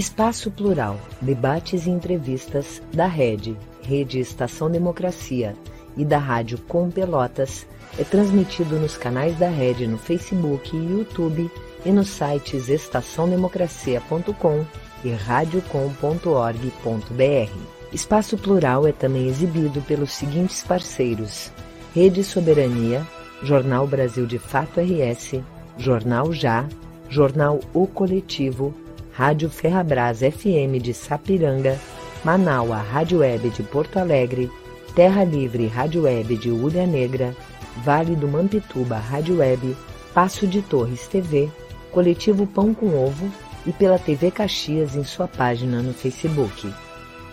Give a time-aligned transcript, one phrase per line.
[0.00, 5.54] Espaço Plural, debates e entrevistas da Rede, Rede Estação Democracia
[5.94, 7.66] e da Rádio Com Pelotas
[7.98, 11.50] é transmitido nos canais da Rede no Facebook e YouTube
[11.84, 14.64] e nos sites estaçãodemocracia.com
[15.04, 17.52] e radiocom.org.br.
[17.92, 21.52] Espaço Plural é também exibido pelos seguintes parceiros:
[21.94, 23.06] Rede Soberania,
[23.42, 25.42] Jornal Brasil de Fato RS,
[25.76, 26.66] Jornal Já,
[27.10, 28.74] Jornal O Coletivo,
[29.20, 31.78] Rádio Ferrabras FM de Sapiranga,
[32.24, 34.50] Manaua Rádio Web de Porto Alegre,
[34.94, 37.36] Terra Livre Rádio Web de Ulha Negra,
[37.84, 39.76] Vale do Mampituba Rádio Web,
[40.14, 41.50] Passo de Torres TV,
[41.92, 43.30] Coletivo Pão com Ovo
[43.66, 46.72] e pela TV Caxias em sua página no Facebook.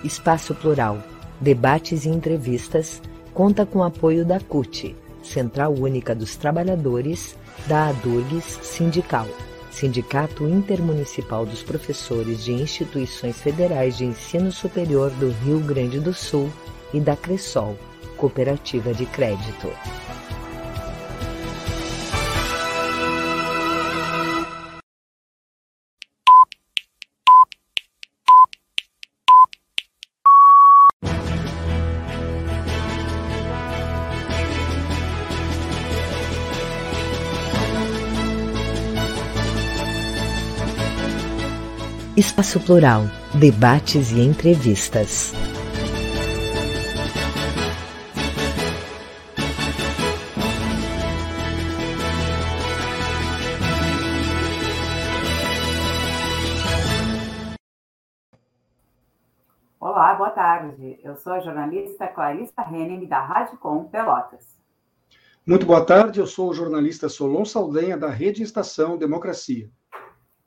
[0.03, 1.01] Espaço Plural,
[1.39, 3.01] debates e entrevistas,
[3.33, 4.93] conta com apoio da CUT,
[5.23, 9.25] Central Única dos Trabalhadores, da ADURGS Sindical.
[9.77, 16.51] Sindicato Intermunicipal dos Professores de Instituições Federais de Ensino Superior do Rio Grande do Sul
[16.91, 17.77] e da Cressol,
[18.17, 19.67] Cooperativa de Crédito.
[42.17, 43.03] Espaço Plural,
[43.39, 45.33] debates e entrevistas.
[59.79, 60.99] Olá, boa tarde.
[61.03, 64.57] Eu sou a jornalista Clarissa Henning, da Rádio Com Pelotas.
[65.45, 69.69] Muito boa tarde, eu sou o jornalista Solon Saldanha, da Rede Estação Democracia.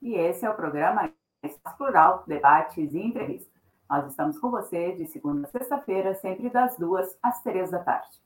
[0.03, 1.13] E esse é o programa
[1.77, 3.51] Plural, debates e entrevistas.
[3.89, 8.21] Nós estamos com você de segunda a sexta-feira, sempre das duas às três da tarde.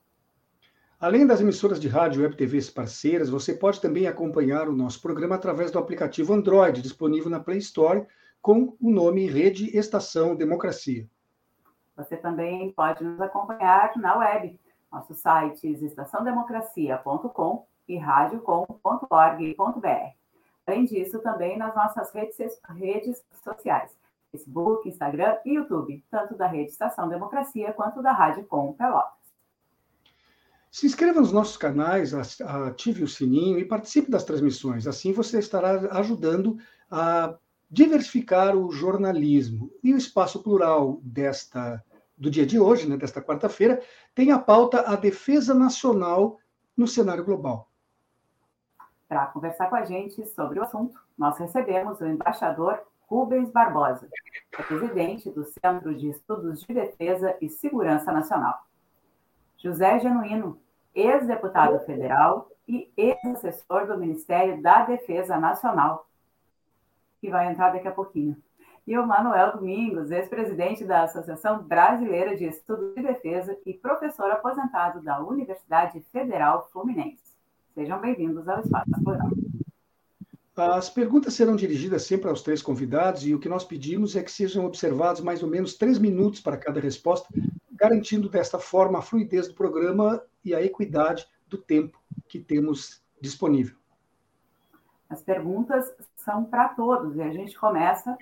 [1.01, 5.01] Além das emissoras de rádio e web TVs parceiras, você pode também acompanhar o nosso
[5.01, 8.07] programa através do aplicativo Android, disponível na Play Store,
[8.41, 11.09] com o nome Rede Estação Democracia.
[11.97, 14.59] Você também pode nos acompanhar na web,
[14.91, 20.24] nossos sites estaçãodemocracia.com e radiocom.org.br.
[20.67, 22.37] Além disso, também nas nossas redes,
[22.71, 23.97] redes sociais,
[24.31, 29.13] Facebook, Instagram e YouTube, tanto da Rede Estação Democracia quanto da Rádio Com Pelotas.
[30.71, 34.89] Se inscreva nos nossos canais, ative o sininho e participe das transmissões.
[34.89, 36.59] Assim você estará ajudando
[36.91, 37.37] a
[37.71, 39.71] diversificar o jornalismo.
[39.83, 41.85] E o espaço plural desta
[42.17, 43.83] do dia de hoje, né, desta quarta-feira,
[44.15, 46.39] tem a pauta a defesa nacional
[46.77, 47.71] no cenário global.
[49.15, 54.09] Para conversar com a gente sobre o assunto, nós recebemos o embaixador Rubens Barbosa,
[54.59, 58.67] é presidente do Centro de Estudos de Defesa e Segurança Nacional.
[59.57, 60.61] José Genuíno,
[60.93, 66.09] ex-deputado federal e ex-assessor do Ministério da Defesa Nacional,
[67.21, 68.37] que vai entrar daqui a pouquinho.
[68.85, 75.01] E o Manuel Domingos, ex-presidente da Associação Brasileira de Estudos de Defesa e professor aposentado
[75.01, 77.24] da Universidade Federal Fluminense.
[77.75, 79.31] Sejam bem-vindos ao Espaço Plural.
[80.57, 84.31] As perguntas serão dirigidas sempre aos três convidados e o que nós pedimos é que
[84.31, 87.29] sejam observados mais ou menos três minutos para cada resposta,
[87.73, 93.77] garantindo desta forma a fluidez do programa e a equidade do tempo que temos disponível.
[95.11, 98.17] As perguntas são para todos e a gente começa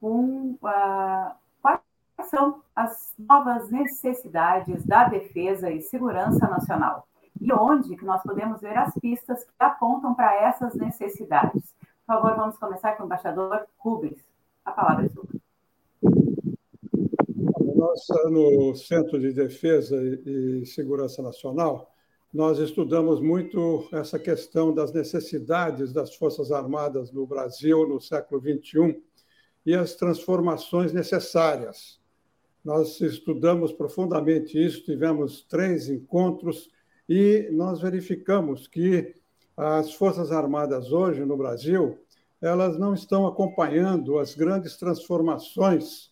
[0.00, 1.80] com uh, quais
[2.26, 7.08] são as novas necessidades da defesa e segurança nacional
[7.40, 11.74] e onde que nós podemos ver as pistas que apontam para essas necessidades.
[12.06, 14.18] Por favor, vamos começar com o embaixador Rubens.
[14.64, 15.24] A palavra é sua.
[17.74, 21.92] Nós, no Centro de Defesa e Segurança Nacional,
[22.32, 29.02] nós estudamos muito essa questão das necessidades das Forças Armadas no Brasil no século XXI
[29.66, 32.00] e as transformações necessárias.
[32.64, 36.70] Nós estudamos profundamente isso, tivemos três encontros
[37.08, 39.14] e nós verificamos que
[39.56, 41.98] as Forças Armadas hoje no Brasil,
[42.40, 46.10] elas não estão acompanhando as grandes transformações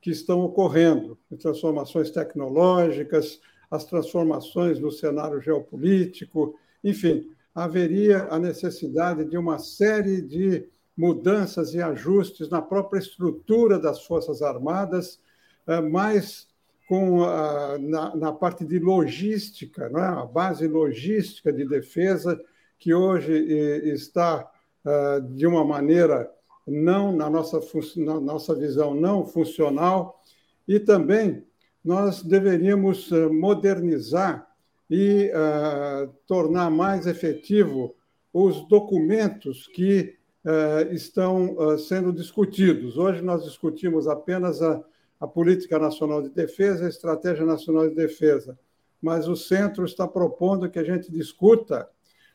[0.00, 3.40] que estão ocorrendo, transformações tecnológicas,
[3.70, 11.80] as transformações no cenário geopolítico, enfim, haveria a necessidade de uma série de mudanças e
[11.80, 15.20] ajustes na própria estrutura das Forças Armadas,
[15.66, 16.48] eh, mais
[16.88, 20.00] com a, na, na, parte de logística, é?
[20.00, 22.40] a base logística de defesa,
[22.78, 24.50] que hoje está,
[24.84, 26.28] ah, de uma maneira
[26.66, 27.60] não na nossa,
[27.96, 30.20] na nossa visão não funcional,
[30.66, 31.44] e também
[31.84, 34.46] nós deveríamos eh, modernizar
[34.88, 37.96] e uh, tornar mais efetivo
[38.32, 42.98] os documentos que uh, estão uh, sendo discutidos.
[42.98, 44.84] Hoje nós discutimos apenas a,
[45.22, 48.58] a Política Nacional de Defesa, a Estratégia Nacional de Defesa,
[49.00, 51.88] mas o centro está propondo que a gente discuta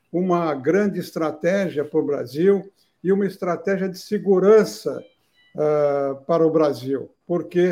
[0.09, 2.71] uma grande estratégia para o Brasil
[3.03, 5.03] e uma estratégia de segurança
[5.53, 7.71] uh, para o Brasil, porque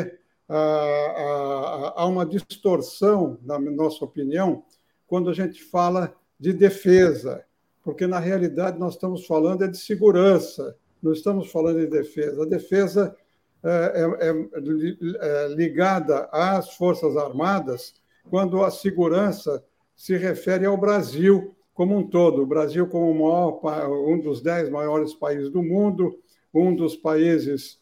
[0.50, 4.64] uh, uh, há uma distorção, na nossa opinião,
[5.06, 7.42] quando a gente fala de defesa,
[7.82, 12.42] porque na realidade nós estamos falando é de segurança, não estamos falando de defesa.
[12.42, 13.16] A defesa
[13.62, 17.94] é, é, é ligada às Forças Armadas
[18.30, 19.64] quando a segurança
[19.94, 22.42] se refere ao Brasil como um todo.
[22.42, 23.60] O Brasil, como maior,
[24.08, 26.18] um dos dez maiores países do mundo,
[26.52, 27.78] um dos países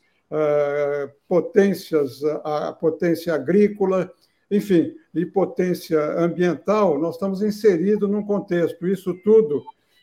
[1.29, 4.11] potências, a potência agrícola,
[4.51, 8.87] enfim, e potência ambiental, nós estamos inseridos num contexto.
[8.87, 9.63] Isso tudo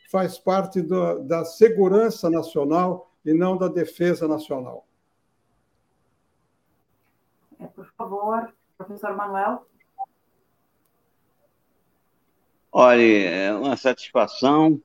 [0.10, 4.86] faz parte da segurança nacional e não da defesa nacional.
[7.82, 9.66] Por favor, professor Manuel.
[12.72, 14.80] Olha, é uma satisfação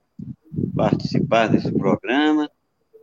[0.74, 2.50] participar desse programa.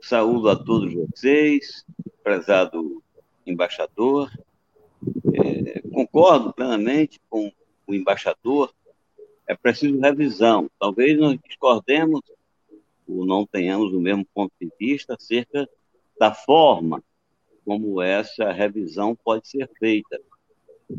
[0.01, 1.85] Saúdo a todos vocês,
[2.23, 3.03] prezado
[3.45, 4.31] embaixador.
[5.31, 7.51] É, concordo plenamente com
[7.85, 8.73] o embaixador.
[9.45, 10.71] É preciso revisão.
[10.79, 12.19] Talvez nós discordemos
[13.07, 15.69] ou não tenhamos o mesmo ponto de vista acerca
[16.19, 17.03] da forma
[17.65, 20.19] como essa revisão pode ser feita.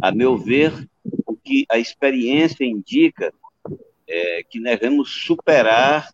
[0.02, 0.72] A meu ver,
[1.26, 3.32] o que a experiência indica
[4.08, 6.12] é, que devemos superar,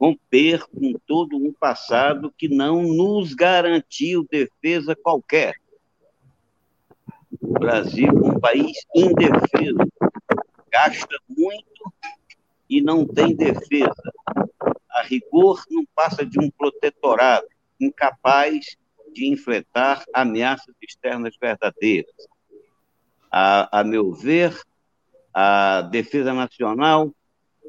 [0.00, 5.54] romper com todo um passado que não nos garantiu defesa qualquer.
[7.40, 9.78] O Brasil é um país indefeso,
[10.70, 11.92] gasta muito
[12.68, 14.12] e não tem defesa.
[14.90, 17.46] A rigor, não passa de um protetorado,
[17.80, 18.76] incapaz
[19.14, 22.14] de enfrentar ameaças externas verdadeiras.
[23.30, 24.54] A, a meu ver,
[25.32, 27.12] a defesa nacional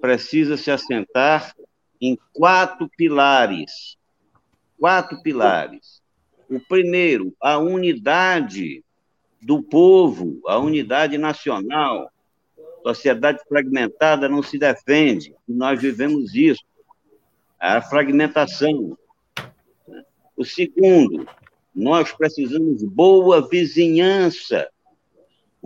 [0.02, 1.56] precisa se assentar
[2.02, 3.98] em quatro pilares.
[4.80, 6.02] Quatro pilares.
[6.50, 8.84] O primeiro, a unidade
[9.42, 12.12] do povo, a unidade nacional.
[12.84, 16.64] Sociedade fragmentada não se defende, e nós vivemos isso.
[17.60, 18.96] A fragmentação.
[20.36, 21.28] O segundo,
[21.74, 24.70] nós precisamos boa vizinhança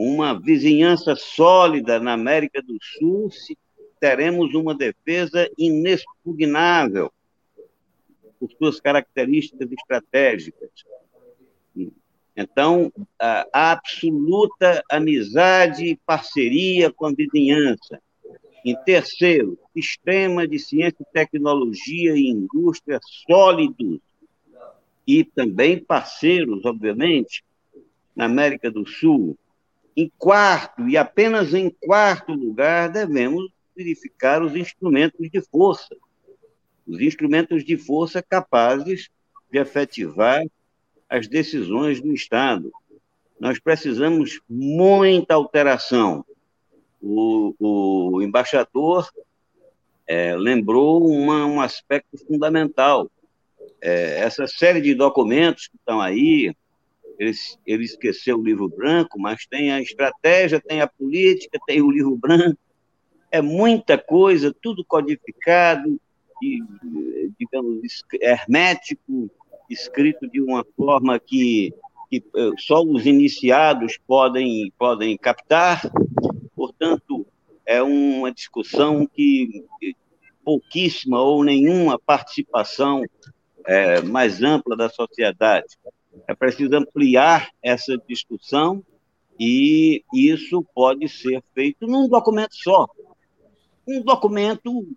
[0.01, 3.57] uma vizinhança sólida na América do Sul, se
[4.00, 7.12] teremos uma defesa inexpugnável
[8.39, 10.69] por suas características estratégicas.
[12.33, 18.01] Então, a absoluta amizade e parceria com a vizinhança.
[18.63, 24.00] Em terceiro, sistema de ciência, tecnologia e indústria sólidos
[25.10, 27.44] e também parceiros, obviamente,
[28.16, 29.36] na América do Sul,
[29.98, 35.95] em quarto, e apenas em quarto lugar, devemos verificar os instrumentos de força.
[36.86, 39.10] Os instrumentos de força capazes
[39.52, 40.45] de efetivar
[41.10, 42.72] as decisões do Estado.
[43.40, 46.24] Nós precisamos muita alteração.
[47.02, 49.10] O, o embaixador
[50.06, 53.10] é, lembrou uma, um aspecto fundamental.
[53.81, 56.54] É, essa série de documentos que estão aí,
[57.18, 57.33] ele,
[57.66, 62.16] ele esqueceu o livro branco, mas tem a estratégia, tem a política, tem o livro
[62.16, 62.57] branco.
[63.31, 66.00] É muita coisa, tudo codificado,
[66.42, 66.59] e,
[67.38, 69.30] digamos, hermético,
[69.69, 71.74] escrito de uma forma que,
[72.09, 75.81] que eh, só os iniciados podem, podem captar.
[76.56, 77.26] Portanto,
[77.66, 79.64] é uma discussão que
[80.44, 83.04] pouquíssima ou nenhuma participação
[83.69, 85.68] é, mais ampla da sociedade.
[86.28, 88.83] É preciso ampliar essa discussão
[89.40, 92.88] e isso pode ser feito num documento só.
[93.88, 94.88] Um documento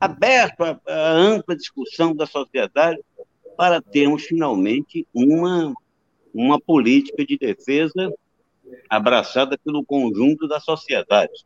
[0.00, 3.00] aberto à, ampla discussão da sociedade
[3.56, 5.74] para termos finalmente uma,
[6.32, 8.08] uma política de defesa
[8.88, 11.44] abraçada pelo conjunto da sociedade.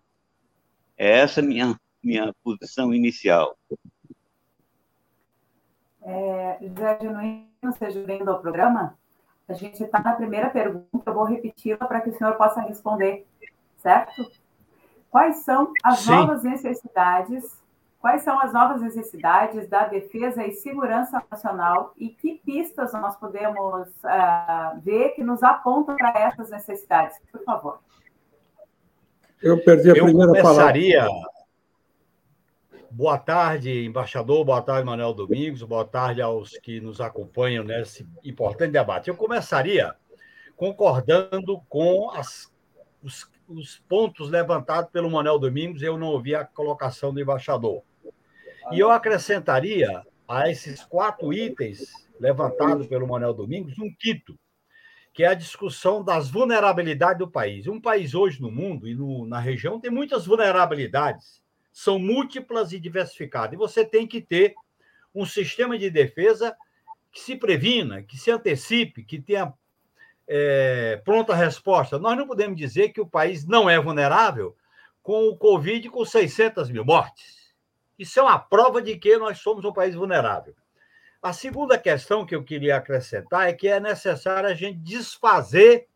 [0.99, 3.59] É essa minha minha posição inicial.
[6.09, 8.97] É, José Genuíno, seja bem-vindo ao programa.
[9.49, 13.27] A gente está na primeira pergunta, eu vou repeti-la para que o senhor possa responder,
[13.79, 14.31] certo?
[15.11, 16.13] Quais são as Sim.
[16.13, 17.61] novas necessidades,
[17.99, 23.89] Quais são as novas necessidades da defesa e segurança nacional e que pistas nós podemos
[23.89, 27.19] uh, ver que nos apontam para essas necessidades?
[27.33, 27.81] Por favor.
[29.43, 31.01] Eu perdi a Eu primeira começaria...
[31.01, 31.36] palavra.
[32.90, 34.45] Boa tarde, embaixador.
[34.45, 35.62] Boa tarde, Manuel Domingos.
[35.62, 39.09] Boa tarde aos que nos acompanham nesse importante debate.
[39.09, 39.95] Eu começaria
[40.57, 42.52] concordando com as,
[43.02, 45.83] os, os pontos levantados pelo Manuel Domingos.
[45.83, 47.83] Eu não ouvi a colocação do embaixador.
[48.73, 54.38] E eu acrescentaria a esses quatro itens levantados pelo Manuel Domingos um quinto,
[55.12, 57.66] que é a discussão das vulnerabilidades do país.
[57.66, 61.43] Um país hoje no mundo e no, na região tem muitas vulnerabilidades,
[61.76, 63.52] são múltiplas e diversificadas.
[63.52, 64.54] E você tem que ter
[65.14, 66.56] um sistema de defesa
[67.12, 69.52] que se previna, que se antecipe, que tenha
[70.26, 71.99] é, pronta resposta.
[71.99, 74.56] Nós não podemos dizer que o país não é vulnerável
[75.02, 77.52] com o Covid com 600 mil mortes.
[77.99, 80.56] Isso é uma prova de que nós somos um país vulnerável.
[81.21, 85.88] A segunda questão que eu queria acrescentar é que é necessário a gente desfazer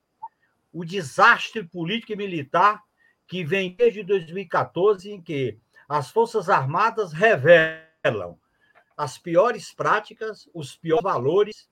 [0.71, 2.83] o desastre político e militar
[3.27, 5.59] que vem desde 2014, em que
[5.91, 8.39] as Forças Armadas revelam
[8.97, 11.69] as piores práticas, os piores valores,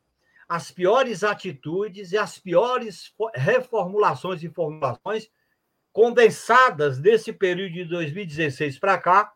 [0.49, 5.31] as piores atitudes e as piores reformulações e formulações
[5.93, 9.33] condensadas desse período de 2016 para cá,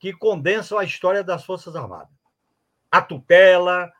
[0.00, 2.18] que condensam a história das Forças Armadas.
[2.90, 3.92] A tutela,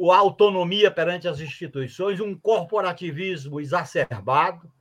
[0.00, 4.72] a autonomia perante as instituições, um corporativismo exacerbado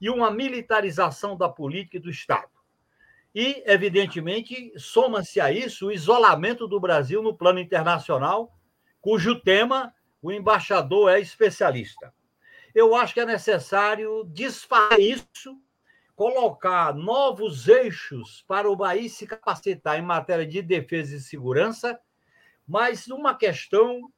[0.00, 2.59] e uma militarização da política e do Estado.
[3.34, 8.52] E, evidentemente, soma-se a isso o isolamento do Brasil no plano internacional,
[9.00, 12.12] cujo tema o embaixador é especialista.
[12.74, 15.56] Eu acho que é necessário desfazer isso
[16.14, 21.98] colocar novos eixos para o país se capacitar em matéria de defesa e segurança,
[22.68, 24.12] mas uma questão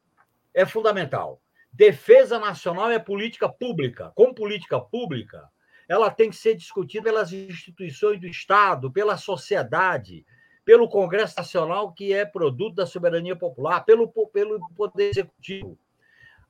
[0.53, 1.41] é fundamental.
[1.71, 4.11] Defesa nacional é política pública.
[4.15, 5.49] Com política pública,
[5.87, 10.25] ela tem que ser discutida pelas instituições do Estado, pela sociedade,
[10.65, 15.77] pelo Congresso Nacional, que é produto da soberania popular, pelo, pelo Poder Executivo.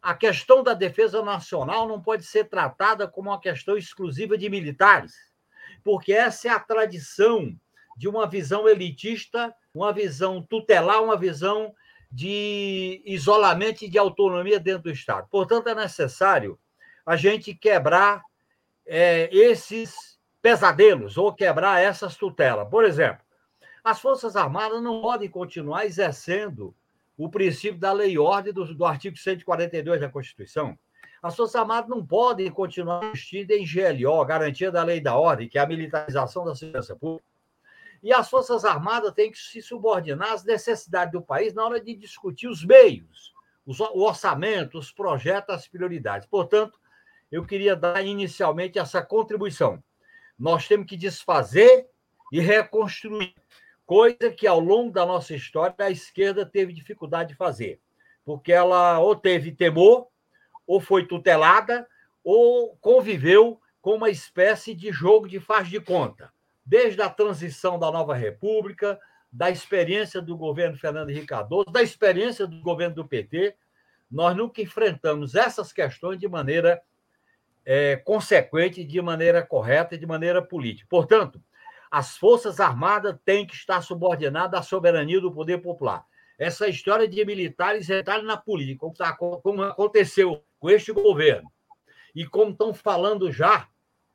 [0.02, 5.34] A questão da defesa nacional não pode ser tratada como uma questão exclusiva de militares
[5.84, 7.54] porque essa é a tradição
[7.98, 11.74] de uma visão elitista, uma visão tutelar, uma visão
[12.12, 15.28] de isolamento e de autonomia dentro do Estado.
[15.30, 16.58] Portanto, é necessário
[17.06, 18.24] a gente quebrar
[18.86, 22.68] é, esses pesadelos ou quebrar essas tutelas.
[22.70, 23.24] Por exemplo,
[23.84, 26.75] as Forças Armadas não podem continuar exercendo
[27.18, 30.78] o princípio da lei e ordem do, do artigo 142 da Constituição.
[31.22, 35.58] As Forças Armadas não podem continuar investindo em GLO, garantia da lei da ordem, que
[35.58, 37.25] é a militarização da segurança pública.
[38.02, 41.96] E as Forças Armadas têm que se subordinar às necessidades do país na hora de
[41.96, 43.34] discutir os meios,
[43.66, 46.28] o orçamento, os projetos, as prioridades.
[46.28, 46.78] Portanto,
[47.34, 49.84] eu queria dar inicialmente essa contribuição.
[50.38, 51.88] Nós temos que desfazer
[52.32, 53.34] e reconstruir,
[53.88, 57.82] coisa que ao longo da nossa história a esquerda teve dificuldade de fazer,
[58.24, 60.08] porque ela ou teve temor
[60.68, 61.88] ou foi tutelada,
[62.24, 66.32] ou conviveu com uma espécie de jogo de faz de conta.
[66.63, 69.00] Desde a transição da nova República,
[69.32, 73.56] da experiência do governo Fernando Henrique Cardoso, da experiência do governo do PT,
[74.10, 76.80] nós nunca enfrentamos essas questões de maneira
[77.65, 80.88] é, consequente, de maneira correta e de maneira política.
[80.89, 81.41] Portanto,
[81.89, 86.05] as Forças Armadas têm que estar subordinadas à soberania do poder popular.
[86.38, 91.51] Essa história de militares entrarem na política, como, tá, como aconteceu com este governo.
[92.15, 93.67] E como estão falando já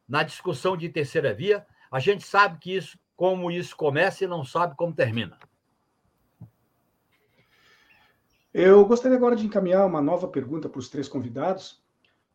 [0.09, 4.45] na discussão de terceira via, a gente sabe que isso, como isso começa e não
[4.45, 5.39] sabe como termina.
[8.53, 11.81] Eu gostaria agora de encaminhar uma nova pergunta para os três convidados.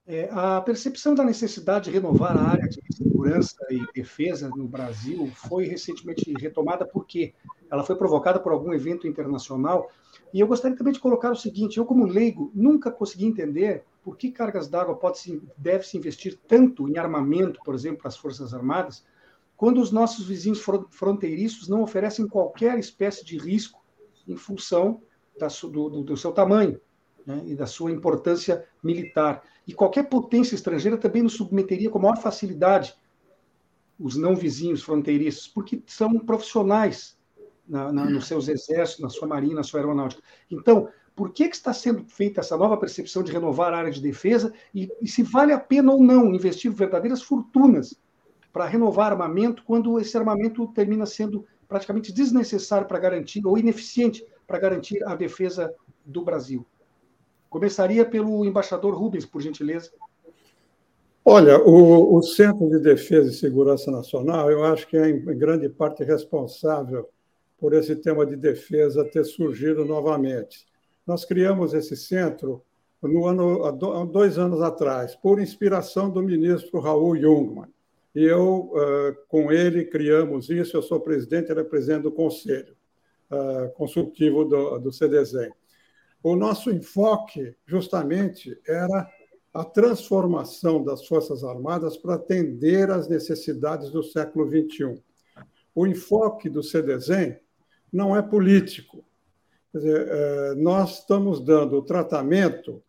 [0.05, 5.31] É, a percepção da necessidade de renovar a área de segurança e defesa no Brasil
[5.33, 7.33] foi recentemente retomada porque
[7.71, 9.89] ela foi provocada por algum evento internacional.
[10.33, 14.17] E eu gostaria também de colocar o seguinte: eu, como leigo, nunca consegui entender por
[14.17, 18.17] que cargas d'água pode se, deve se investir tanto em armamento, por exemplo, para as
[18.17, 19.05] Forças Armadas,
[19.55, 23.81] quando os nossos vizinhos fronteiriços não oferecem qualquer espécie de risco
[24.27, 25.01] em função
[25.39, 26.77] da, do, do, do, seu tamanho
[27.25, 29.43] né, e da sua importância militar.
[29.67, 32.95] E qualquer potência estrangeira também nos submeteria com maior facilidade
[33.99, 37.17] os não vizinhos fronteiriços, porque são profissionais
[37.67, 40.21] na, na, nos seus exércitos, na sua marinha, na sua aeronáutica.
[40.51, 44.01] Então, por que, que está sendo feita essa nova percepção de renovar a área de
[44.01, 47.95] defesa e, e se vale a pena ou não investir verdadeiras fortunas
[48.51, 54.59] para renovar armamento quando esse armamento termina sendo praticamente desnecessário para garantir, ou ineficiente para
[54.59, 55.73] garantir a defesa
[56.05, 56.65] do Brasil?
[57.53, 59.91] Começaria pelo embaixador Rubens, por gentileza.
[61.23, 65.69] Olha, o, o, Centro de Defesa e Segurança Nacional, eu acho que é, em grande
[65.69, 67.07] parte, responsável
[67.59, 70.65] por esse tema de defesa ter surgido novamente.
[71.05, 72.63] Nós criamos esse centro
[73.03, 73.71] no ano, há
[74.03, 77.69] dois anos atrás, por inspiração do ministro Raul Jungmann.
[78.15, 78.71] E eu,
[79.27, 80.75] com ele, criamos isso.
[80.75, 82.75] Eu sou presidente, ele é presidente do conselho
[83.75, 84.91] consultivo do, do.
[86.23, 89.11] O nosso enfoque, justamente, era
[89.53, 95.03] a transformação das Forças Armadas para atender às necessidades do século XXI.
[95.75, 97.35] O enfoque do CDZ
[97.91, 99.03] não é político.
[99.73, 102.81] Dizer, é, nós estamos dando o tratamento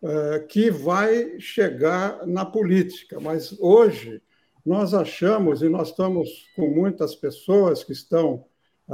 [0.00, 4.22] é, que vai chegar na política, mas hoje
[4.64, 8.44] nós achamos, e nós estamos com muitas pessoas que estão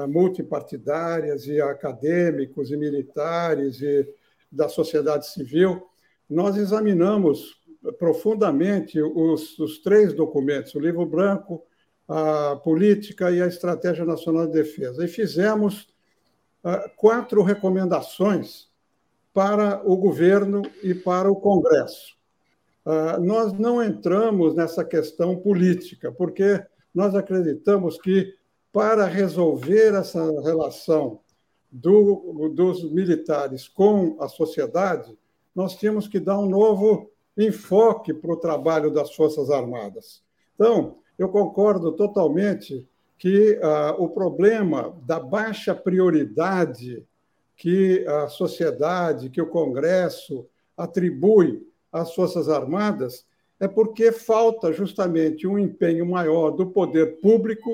[0.09, 4.09] multipartidárias, e acadêmicos, e militares, e
[4.51, 5.87] da sociedade civil,
[6.29, 7.63] nós examinamos
[7.99, 11.63] profundamente os, os três documentos, o livro branco,
[12.09, 15.89] a política e a estratégia nacional de defesa, e fizemos
[16.65, 18.69] uh, quatro recomendações
[19.33, 22.17] para o governo e para o Congresso.
[22.87, 26.63] Uh, nós não entramos nessa questão política, porque
[26.95, 28.35] nós acreditamos que
[28.75, 31.21] para resolver essa relação
[31.71, 35.17] do, dos militares com a sociedade,
[35.55, 40.25] nós tínhamos que dar um novo enfoque para o trabalho das Forças Armadas.
[40.57, 42.85] Então, eu concordo totalmente
[43.17, 47.07] que ah, o problema da baixa prioridade
[47.57, 53.25] que a sociedade, que o Congresso atribui às Forças Armadas
[53.61, 57.71] é porque falta justamente um empenho maior do poder público,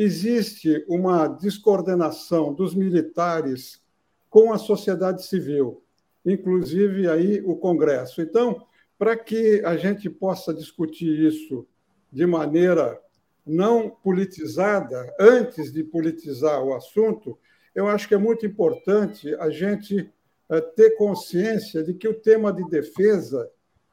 [0.00, 3.82] existe uma descoordenação dos militares
[4.30, 5.82] com a sociedade civil
[6.24, 8.20] inclusive aí o Congresso.
[8.20, 8.64] Então,
[8.98, 11.66] para que a gente possa discutir isso
[12.12, 13.00] de maneira
[13.46, 17.38] não politizada, antes de politizar o assunto,
[17.74, 20.10] eu acho que é muito importante a gente
[20.50, 23.48] eh, ter consciência de que o tema de defesa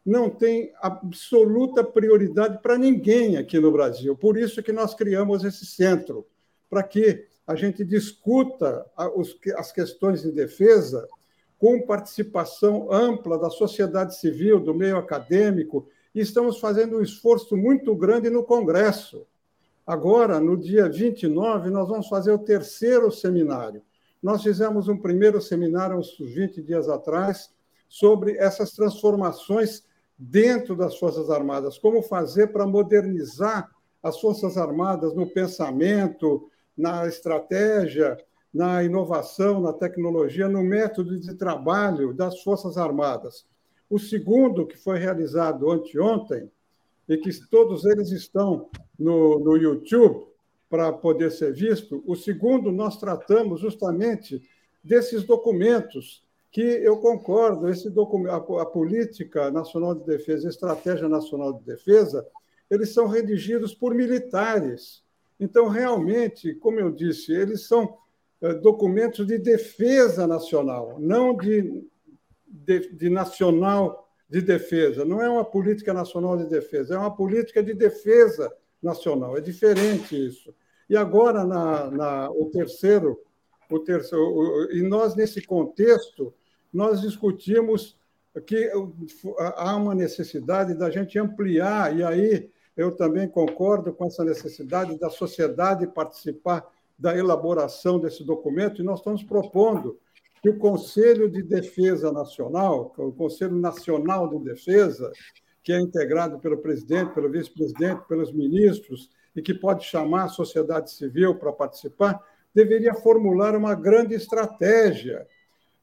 [0.05, 4.15] não tem absoluta prioridade para ninguém aqui no Brasil.
[4.15, 6.27] Por isso que nós criamos esse centro,
[6.69, 8.85] para que a gente discuta
[9.57, 11.07] as questões de defesa
[11.57, 17.95] com participação ampla da sociedade civil, do meio acadêmico, e estamos fazendo um esforço muito
[17.95, 19.25] grande no Congresso.
[19.87, 23.81] Agora, no dia 29, nós vamos fazer o terceiro seminário.
[24.21, 27.51] Nós fizemos um primeiro seminário uns 20 dias atrás
[27.87, 29.83] sobre essas transformações
[30.17, 33.69] dentro das Forças Armadas, como fazer para modernizar
[34.01, 38.17] as Forças Armadas no pensamento, na estratégia,
[38.53, 43.45] na inovação, na tecnologia, no método de trabalho das Forças Armadas.
[43.89, 46.49] O segundo, que foi realizado anteontem,
[47.07, 50.25] e que todos eles estão no, no YouTube
[50.69, 54.41] para poder ser visto, o segundo nós tratamos justamente
[54.83, 56.24] desses documentos
[56.55, 62.25] que eu concordo, esse documento, a, Política Nacional de Defesa, a Estratégia Nacional de Defesa,
[62.71, 65.03] eles são redigidos por militares.
[65.37, 67.97] Então, realmente, como eu disse, eles são
[68.41, 71.85] eh, documentos de defesa nacional, não de,
[72.47, 75.03] de, de, nacional de defesa.
[75.03, 78.49] Não é uma política nacional de defesa, é uma política de defesa
[78.81, 79.37] nacional.
[79.37, 80.55] É diferente isso.
[80.89, 83.19] E agora, na, na o terceiro,
[83.69, 86.33] o terceiro, e nós, nesse contexto,
[86.75, 87.97] nós discutimos
[88.45, 88.69] que
[89.39, 95.09] há uma necessidade da gente ampliar, e aí eu também concordo com essa necessidade da
[95.09, 99.97] sociedade participar da elaboração desse documento, e nós estamos propondo
[100.41, 105.13] que o Conselho de Defesa Nacional, é o Conselho Nacional de Defesa,
[105.63, 110.91] que é integrado pelo presidente, pelo vice-presidente, pelos ministros, e que pode chamar a sociedade
[110.91, 112.21] civil para participar,
[112.53, 115.25] deveria formular uma grande estratégia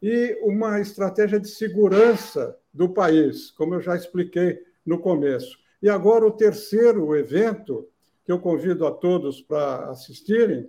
[0.02, 5.56] e uma estratégia de segurança do país, como eu já expliquei no começo.
[5.80, 7.88] E agora o terceiro evento,
[8.24, 10.68] que eu convido a todos para assistirem,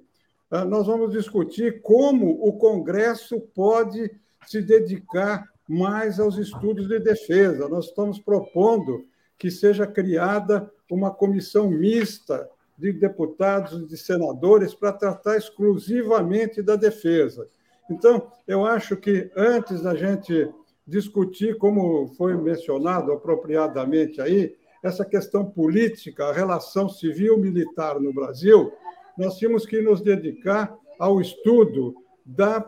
[0.52, 4.12] ah, nós vamos discutir como o Congresso pode
[4.46, 7.68] se dedicar mais aos estudos de defesa.
[7.68, 9.04] Nós estamos propondo
[9.38, 16.76] que seja criada uma comissão mista de deputados e de senadores para tratar exclusivamente da
[16.76, 17.48] defesa.
[17.94, 20.50] Então, eu acho que antes da gente
[20.86, 28.74] discutir, como foi mencionado apropriadamente aí, essa questão política, a relação civil-militar no Brasil,
[29.18, 32.66] nós tínhamos que nos dedicar ao estudo da,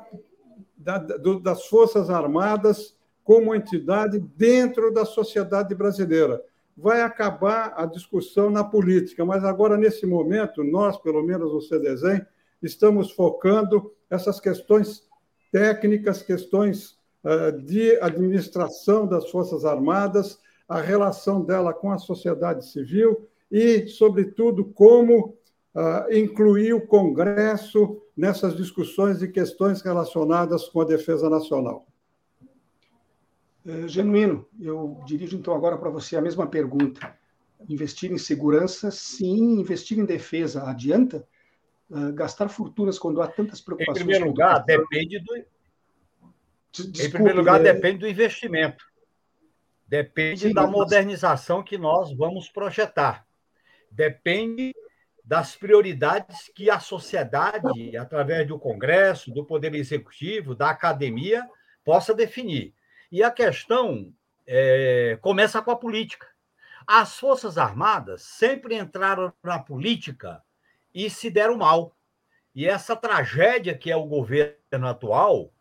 [0.77, 6.41] da, das Forças Armadas como entidade dentro da sociedade brasileira.
[6.77, 12.23] Vai acabar a discussão na política, mas agora, nesse momento, nós, pelo menos o CDESEM,
[12.61, 15.03] estamos focando essas questões
[15.55, 20.37] técnicas, questões uh, de administração das Forças Armadas,
[20.67, 25.37] a relação dela com a sociedade civil e, sobretudo, como
[25.73, 31.87] uh, incluir o Congresso nessas discussões e questões relacionadas com a defesa nacional.
[33.65, 37.15] É, genuíno, eu dirijo então agora para você a mesma pergunta.
[37.69, 41.25] Investir em segurança, sim, investir em defesa adianta?
[41.89, 43.97] Uh, gastar fortunas quando há tantas preocupações.
[43.97, 45.45] Em primeiro lugar, depende do.
[46.71, 47.73] Desculpe, em primeiro lugar, é...
[47.73, 48.85] depende do investimento.
[49.87, 50.71] Depende sim, da mas...
[50.71, 53.25] modernização que nós vamos projetar.
[53.91, 54.73] Depende
[55.23, 61.47] das prioridades que a sociedade, através do Congresso, do Poder Executivo, da academia,
[61.83, 62.73] possa definir.
[63.11, 64.13] E a questão
[64.45, 66.27] é, começa com a política.
[66.85, 70.43] As Forças Armadas sempre entraram na política
[70.95, 71.93] e se deram mal.
[72.55, 75.51] E essa tragédia que é o governo atual,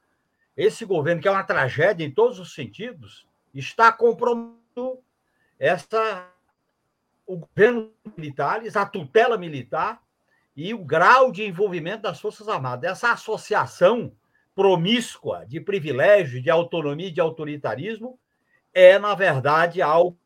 [0.56, 5.00] esse governo que é uma tragédia em todos os sentidos, está comprometendo
[5.58, 6.30] essa
[7.26, 10.00] o governo militares, a tutela militar
[10.54, 12.90] e o grau de envolvimento das Forças Armadas.
[12.90, 14.12] Essa associação
[14.54, 18.18] promíscua de privilégio, de autonomia e de autoritarismo
[18.74, 20.18] é, na verdade, algo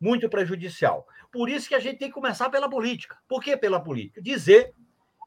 [0.00, 1.06] muito prejudicial.
[1.32, 3.18] Por isso que a gente tem que começar pela política.
[3.28, 4.22] Por que pela política?
[4.22, 4.74] Dizer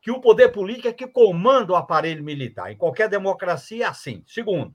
[0.01, 2.71] que o poder político é que comanda o aparelho militar.
[2.71, 4.23] Em qualquer democracia é assim.
[4.25, 4.73] Segundo,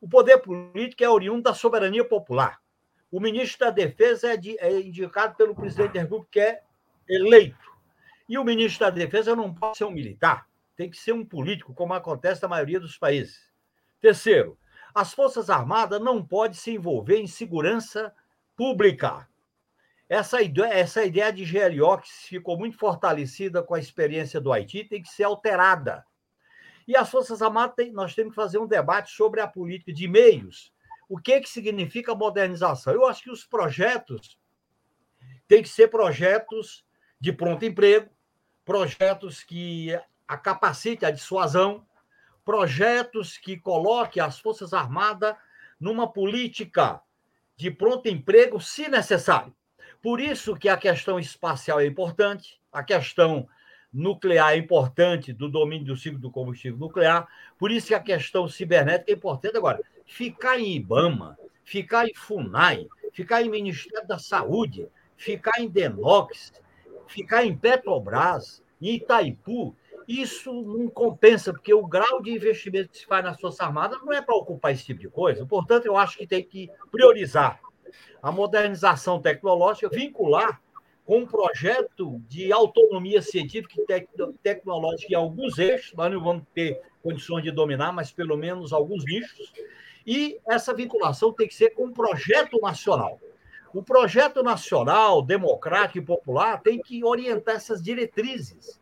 [0.00, 2.60] o poder político é oriundo da soberania popular.
[3.10, 6.62] O ministro da Defesa é, de, é indicado pelo presidente da República, que é
[7.08, 7.56] eleito.
[8.28, 11.72] E o ministro da Defesa não pode ser um militar, tem que ser um político,
[11.72, 13.50] como acontece na maioria dos países.
[14.00, 14.58] Terceiro,
[14.94, 18.12] as Forças Armadas não podem se envolver em segurança
[18.56, 19.27] pública.
[20.08, 24.84] Essa ideia, essa ideia de GLO, que ficou muito fortalecida com a experiência do Haiti,
[24.84, 26.04] tem que ser alterada.
[26.86, 30.72] E as Forças Armadas, nós temos que fazer um debate sobre a política de meios
[31.08, 32.92] o que, que significa modernização?
[32.92, 34.38] Eu acho que os projetos
[35.48, 36.84] têm que ser projetos
[37.18, 38.10] de pronto emprego,
[38.64, 41.86] projetos que a capacite a dissuasão,
[42.44, 45.34] projetos que coloquem as Forças Armadas
[45.80, 47.00] numa política
[47.56, 49.54] de pronto emprego, se necessário.
[50.02, 53.48] Por isso que a questão espacial é importante, a questão
[53.92, 57.26] nuclear é importante, do domínio do ciclo do combustível nuclear,
[57.58, 59.56] por isso que a questão cibernética é importante.
[59.56, 66.52] Agora, ficar em IBAMA, ficar em FUNAI, ficar em Ministério da Saúde, ficar em Denox,
[67.06, 69.74] ficar em Petrobras, em Itaipu,
[70.06, 74.12] isso não compensa, porque o grau de investimento que se faz nas Forças Armadas não
[74.12, 75.44] é para ocupar esse tipo de coisa.
[75.44, 77.60] Portanto, eu acho que tem que priorizar
[78.22, 80.60] a modernização tecnológica, vincular
[81.04, 86.82] com um projeto de autonomia científica e tecnológica em alguns eixos, nós não vamos ter
[87.02, 89.52] condições de dominar, mas pelo menos alguns nichos,
[90.06, 93.18] e essa vinculação tem que ser com um projeto nacional.
[93.72, 98.80] O projeto nacional, democrático e popular tem que orientar essas diretrizes.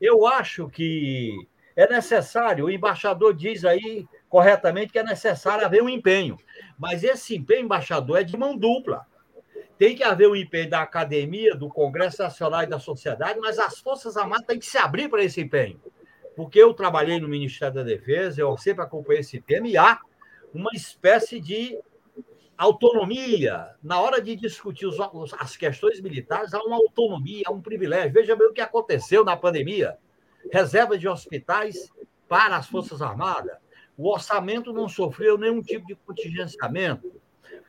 [0.00, 1.32] Eu acho que
[1.74, 6.36] é necessário, o embaixador diz aí corretamente que é necessário haver um empenho,
[6.78, 9.06] mas esse empenho, embaixador, é de mão dupla.
[9.78, 13.78] Tem que haver um empenho da academia, do Congresso Nacional e da sociedade, mas as
[13.78, 15.80] Forças Armadas têm que se abrir para esse empenho.
[16.34, 20.00] Porque eu trabalhei no Ministério da Defesa, eu sempre acompanhei esse tema, e há
[20.52, 21.78] uma espécie de
[22.56, 23.70] autonomia.
[23.82, 24.98] Na hora de discutir os,
[25.38, 28.12] as questões militares, há uma autonomia, há um privilégio.
[28.12, 29.96] Veja bem o que aconteceu na pandemia.
[30.52, 31.92] Reserva de hospitais
[32.28, 33.56] para as Forças Armadas.
[33.98, 37.20] O orçamento não sofreu nenhum tipo de contingenciamento.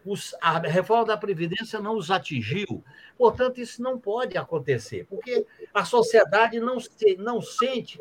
[0.05, 2.83] Os, a reforma da Previdência não os atingiu.
[3.17, 7.99] Portanto, isso não pode acontecer, porque a sociedade não, se, não sente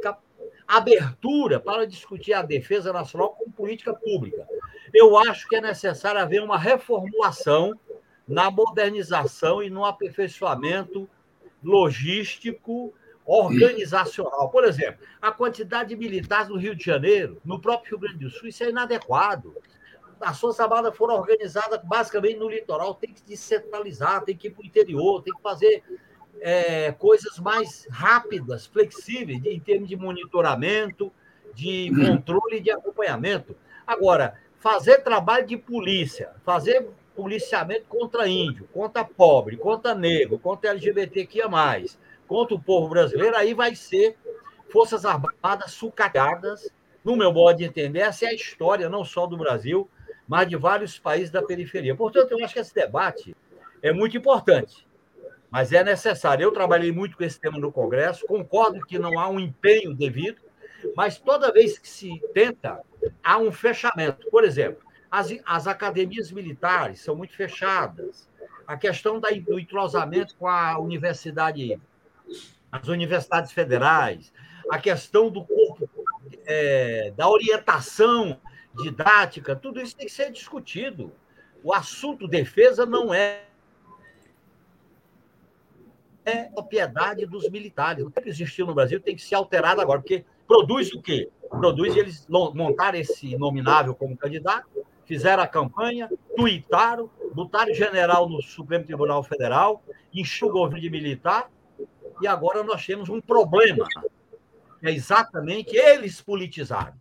[0.67, 4.47] abertura para discutir a defesa nacional como política pública.
[4.93, 7.73] Eu acho que é necessário haver uma reformulação
[8.27, 11.09] na modernização e no aperfeiçoamento
[11.65, 12.93] logístico,
[13.29, 14.49] organizacional.
[14.49, 18.31] Por exemplo, a quantidade de militares no Rio de Janeiro, no próprio Rio Grande do
[18.31, 19.55] Sul, isso é inadequado.
[20.19, 24.63] As Forças Armadas foram organizadas basicamente no litoral, tem que descentralizar, tem que ir para
[24.63, 25.85] o interior, tem que fazer
[26.41, 31.13] é, coisas mais rápidas, flexíveis, em termos de monitoramento,
[31.55, 33.55] de controle e de acompanhamento.
[33.87, 41.49] Agora, fazer trabalho de polícia, fazer policiamento contra índio, contra pobre, contra negro, contra LGBTQIA+,
[42.29, 44.17] contra o povo brasileiro, aí vai ser
[44.71, 46.71] Forças Armadas sucateadas.
[47.03, 49.91] No meu modo de entender, essa é a história não só do Brasil,
[50.29, 51.97] mas de vários países da periferia.
[51.97, 53.35] Portanto, eu acho que esse debate
[53.83, 54.87] é muito importante,
[55.51, 56.45] mas é necessário.
[56.45, 60.43] Eu trabalhei muito com esse tema no Congresso, concordo que não há um empenho devido,
[60.95, 62.81] mas toda vez que se tenta,
[63.25, 64.31] há um fechamento.
[64.31, 68.29] Por exemplo, as, as academias militares são muito fechadas.
[68.67, 71.81] A questão da, do entrosamento com a universidade,
[72.71, 74.33] as universidades federais,
[74.71, 75.89] a questão do corpo,
[76.47, 78.41] é, da orientação
[78.75, 81.13] didática, tudo isso tem que ser discutido.
[81.63, 83.45] O assunto defesa não é
[86.29, 88.05] é propriedade dos militares.
[88.05, 91.31] O que existiu no Brasil tem que ser alterado agora, porque produz o quê?
[91.49, 94.69] Produz eles montaram esse nominável como candidato,
[95.07, 101.51] fizeram a campanha, tuitaram, botaram general no Supremo Tribunal Federal, encheu o de militar,
[102.21, 103.87] e agora nós temos um problema.
[104.83, 106.95] É exatamente eles politizaram.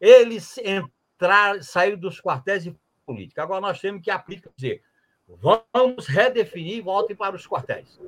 [0.00, 3.42] Eles entraram, saíram dos quartéis de política.
[3.42, 4.82] Agora nós temos que aplicar, dizer,
[5.28, 7.98] vamos redefinir e voltem para os quartéis.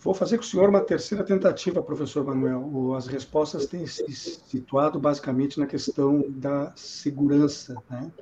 [0.00, 2.94] Vou fazer com o senhor uma terceira tentativa, professor Manuel.
[2.94, 8.12] As respostas têm se situado basicamente na questão da segurança, né?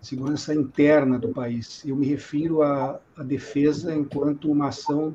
[0.00, 1.82] Segurança interna do país.
[1.84, 5.14] Eu me refiro à, à defesa enquanto uma ação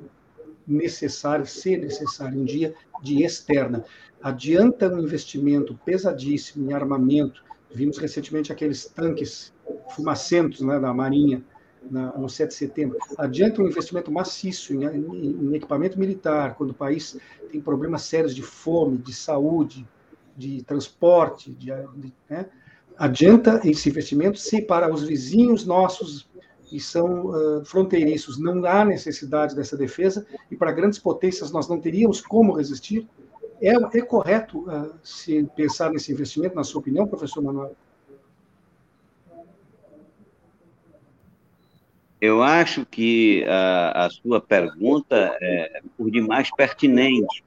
[0.68, 3.84] necessária, ser necessária um dia de externa.
[4.22, 7.44] Adianta um investimento pesadíssimo em armamento.
[7.72, 9.54] Vimos recentemente aqueles tanques
[9.90, 11.44] fumacentos né, da Marinha,
[11.90, 16.72] na, no 7 de setembro, adianta um investimento maciço em, em, em, equipamento militar, quando
[16.72, 17.18] o país
[17.52, 19.88] tem problemas sérios de fome, de saúde,
[20.36, 22.48] de transporte, de, de, né?
[22.98, 26.28] Adianta esse investimento se para os vizinhos nossos
[26.66, 31.80] que são uh, fronteiriços não há necessidade dessa defesa e para grandes potências nós não
[31.80, 33.08] teríamos como resistir.
[33.62, 37.76] É, é correto uh, se pensar nesse investimento, na sua opinião, professor Manuel?
[42.20, 47.44] Eu acho que a, a sua pergunta é por demais pertinente.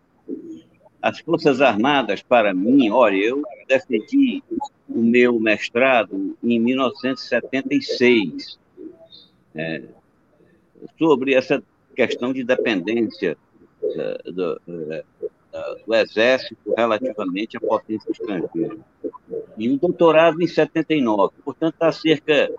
[1.00, 4.42] As Forças Armadas, para mim, olha, eu defendi
[4.88, 8.58] o meu mestrado em 1976
[9.54, 9.82] é,
[10.98, 11.62] sobre essa
[11.94, 13.36] questão de dependência
[14.24, 15.04] do, do,
[15.86, 18.76] do Exército relativamente à potência estrangeira.
[19.56, 22.50] E o doutorado em 79, portanto, está cerca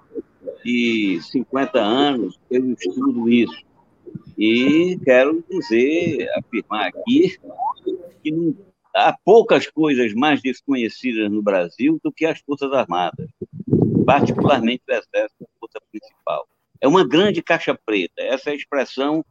[0.63, 3.68] de 50 anos eu estudo isso.
[4.37, 7.37] E quero dizer, afirmar aqui,
[8.23, 8.55] que não,
[8.95, 13.29] há poucas coisas mais desconhecidas no Brasil do que as Forças Armadas,
[14.05, 16.47] particularmente o Exército, a força principal.
[16.81, 19.23] É uma grande caixa preta, essa é a expressão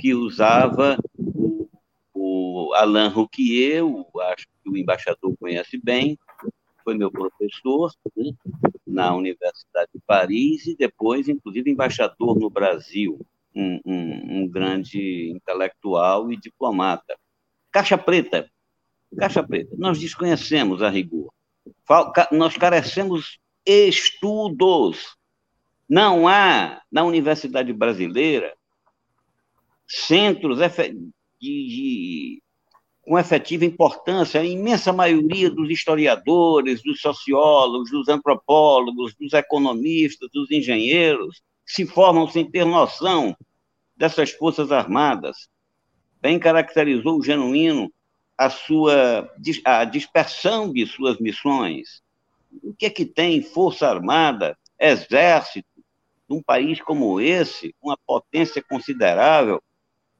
[0.00, 1.68] que usava o,
[2.12, 3.82] o Alain Rouquier,
[4.32, 6.18] acho que o embaixador conhece bem,
[6.82, 8.32] foi meu professor né,
[8.86, 13.18] na Universidade de Paris e depois, inclusive, embaixador no Brasil,
[13.54, 17.16] um, um, um grande intelectual e diplomata.
[17.70, 18.48] Caixa preta,
[19.16, 21.32] caixa preta, nós desconhecemos a rigor.
[22.32, 25.16] Nós carecemos estudos.
[25.88, 28.54] Não há na Universidade Brasileira
[29.86, 31.02] centros de,
[31.40, 32.42] de
[33.02, 40.50] com efetiva importância, a imensa maioria dos historiadores, dos sociólogos, dos antropólogos, dos economistas, dos
[40.50, 43.36] engenheiros, se formam sem ter noção
[43.96, 45.48] dessas forças armadas.
[46.20, 47.92] Bem caracterizou o genuíno
[48.36, 49.30] a sua
[49.64, 52.02] a dispersão de suas missões.
[52.62, 55.68] O que é que tem força armada, exército,
[56.28, 59.62] num país como esse, uma potência considerável,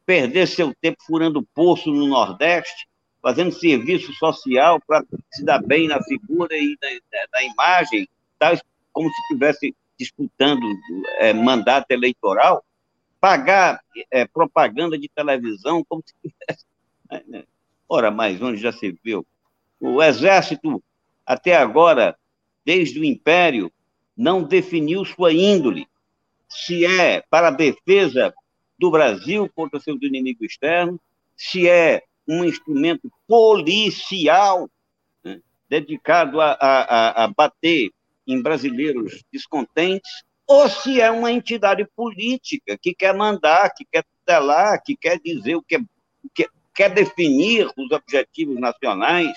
[0.05, 2.87] perder seu tempo furando poço no Nordeste,
[3.23, 5.03] fazendo serviço social para
[5.33, 6.89] se dar bem na figura e na,
[7.33, 8.55] na imagem, tal,
[8.93, 10.65] como se estivesse disputando
[11.19, 12.65] é, mandato eleitoral,
[13.21, 13.81] pagar
[14.11, 16.65] é, propaganda de televisão como se tivesse.
[17.11, 17.45] Né, né?
[17.87, 19.27] Ora, mas onde já se viu?
[19.79, 20.83] O Exército,
[21.25, 22.17] até agora,
[22.65, 23.71] desde o Império,
[24.17, 25.87] não definiu sua índole.
[26.49, 28.33] Se é para a defesa
[28.79, 30.99] do Brasil contra seus inimigos externos,
[31.37, 34.69] se é um instrumento policial
[35.23, 37.91] né, dedicado a, a, a bater
[38.27, 40.11] em brasileiros descontentes,
[40.47, 45.57] ou se é uma entidade política que quer mandar, que quer tutelar, que quer dizer
[45.57, 45.79] o que,
[46.35, 49.33] que quer definir os objetivos nacionais.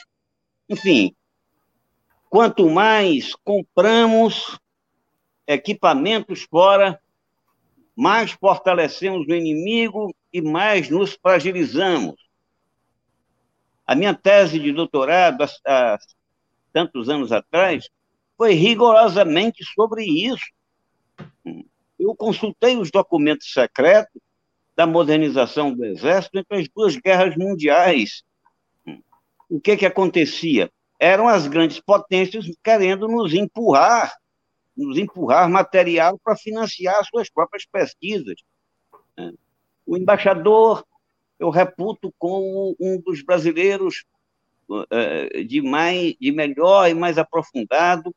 [0.68, 1.16] Enfim,
[2.30, 4.60] quanto mais compramos
[5.48, 7.00] equipamentos fora
[7.98, 12.16] mais fortalecemos o inimigo e mais nos fragilizamos.
[13.88, 15.98] A minha tese de doutorado, há, há
[16.72, 17.90] tantos anos atrás,
[18.38, 20.46] foi rigorosamente sobre isso.
[22.00, 24.22] Eu consultei os documentos secretos
[24.76, 28.24] da modernização do Exército entre as duas guerras mundiais.
[29.50, 30.70] O que, que acontecia?
[31.00, 34.14] Eram as grandes potências querendo nos empurrar,
[34.76, 38.36] nos empurrar material para financiar suas próprias pesquisas.
[39.86, 40.86] O embaixador,
[41.40, 44.06] eu reputo como um dos brasileiros
[44.92, 48.14] eh, de, mais, de melhor e mais aprofundado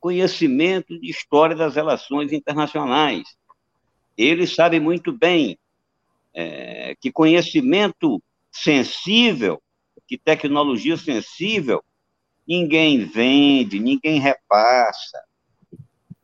[0.00, 3.36] conhecimento de história das relações internacionais.
[4.16, 5.58] Ele sabe muito bem
[6.34, 9.62] é, que conhecimento sensível,
[10.08, 11.84] que tecnologia sensível,
[12.48, 15.22] ninguém vende, ninguém repassa.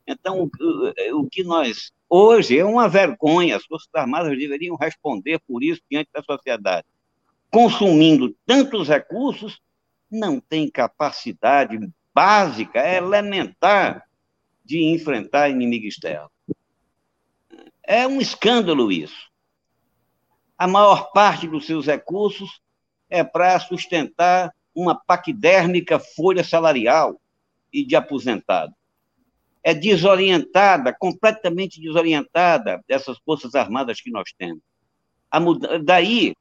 [0.05, 1.91] Então, o, o que nós.
[2.09, 6.87] Hoje é uma vergonha, as Forças Armadas deveriam responder por isso diante da sociedade.
[7.51, 9.59] Consumindo tantos recursos,
[10.09, 11.77] não tem capacidade
[12.17, 14.03] básica, elementar
[14.65, 16.31] de enfrentar inimigo externo.
[17.83, 19.29] É um escândalo isso.
[20.57, 22.59] A maior parte dos seus recursos
[23.07, 27.21] é para sustentar uma paquidérmica folha salarial
[27.71, 28.73] e de aposentado.
[29.61, 34.63] É desorientada, completamente desorientada dessas forças armadas que nós temos.
[35.83, 36.33] Daí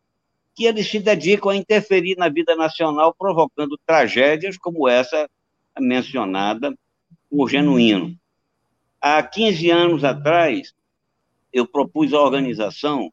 [0.55, 5.29] que eles se dedicam a interferir na vida nacional, provocando tragédias como essa
[5.79, 6.77] mencionada
[7.31, 8.19] por Genuíno.
[9.01, 10.75] Há 15 anos atrás,
[11.53, 13.13] eu propus a organização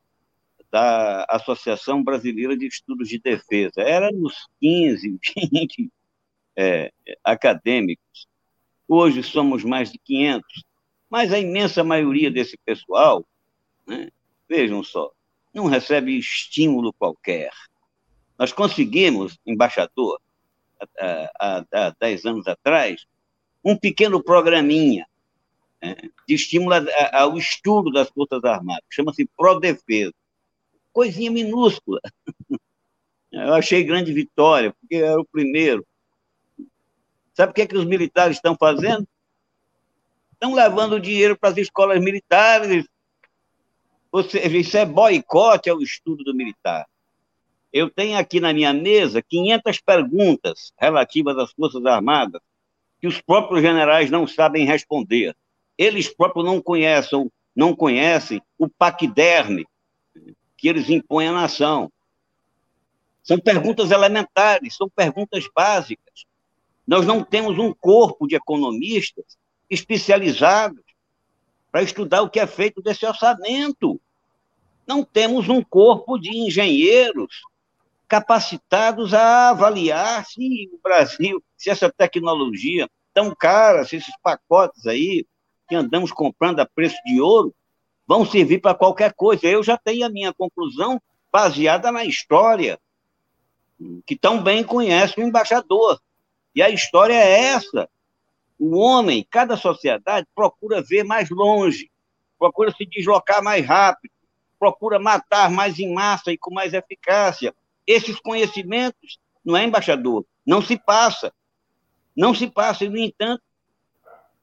[0.71, 3.82] da Associação Brasileira de Estudos de Defesa.
[3.82, 5.19] Era nos 15,
[5.52, 5.91] 20
[6.58, 6.91] é,
[7.23, 8.28] acadêmicos.
[8.88, 10.63] Hoje somos mais de 500,
[11.10, 13.23] mas a imensa maioria desse pessoal,
[13.86, 14.10] né,
[14.49, 15.12] vejam só,
[15.54, 17.52] não recebe estímulo qualquer.
[18.38, 20.19] Nós conseguimos, embaixador,
[21.39, 23.05] há, há 10 anos atrás,
[23.63, 25.07] um pequeno programinha
[25.81, 25.95] né,
[26.27, 26.75] de estímulo
[27.11, 30.13] ao estudo das Forças Armadas, chama-se Prodefesa.
[30.91, 31.99] Coisinha minúscula.
[33.31, 35.85] Eu achei grande vitória, porque era o primeiro.
[37.33, 39.07] Sabe o que, é que os militares estão fazendo?
[40.33, 42.85] Estão levando dinheiro para as escolas militares.
[44.11, 46.87] Ou seja, isso é boicote ao estudo do militar.
[47.73, 52.39] Eu tenho aqui na minha mesa 500 perguntas relativas às Forças Armadas
[53.01, 55.36] que os próprios generais não sabem responder.
[55.75, 59.65] Eles próprios não conhecem, não conhecem o paquiderme
[60.55, 61.91] que eles impõem à nação.
[63.23, 66.25] São perguntas elementares, são perguntas básicas.
[66.86, 69.25] Nós não temos um corpo de economistas
[69.67, 70.83] especializados
[71.71, 73.99] para estudar o que é feito desse orçamento.
[74.86, 77.41] Não temos um corpo de engenheiros
[78.07, 85.25] capacitados a avaliar se o Brasil, se essa tecnologia tão cara, se esses pacotes aí
[85.67, 87.53] que andamos comprando a preço de ouro
[88.07, 89.47] vão servir para qualquer coisa.
[89.47, 92.79] Eu já tenho a minha conclusão baseada na história,
[94.05, 95.99] que tão bem conhece o embaixador.
[96.55, 97.89] E a história é essa.
[98.59, 101.89] O homem, cada sociedade, procura ver mais longe,
[102.37, 104.11] procura se deslocar mais rápido,
[104.59, 107.53] procura matar mais em massa e com mais eficácia,
[107.85, 110.25] esses conhecimentos, não é, embaixador?
[110.45, 111.33] Não se passa.
[112.15, 112.85] Não se passa.
[112.85, 113.41] E, no entanto,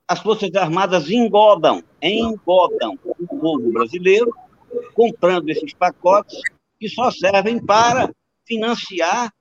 [0.07, 4.35] as Forças Armadas engodam, engodam o povo brasileiro,
[4.94, 6.40] comprando esses pacotes
[6.79, 8.12] que só servem para
[8.46, 9.33] financiar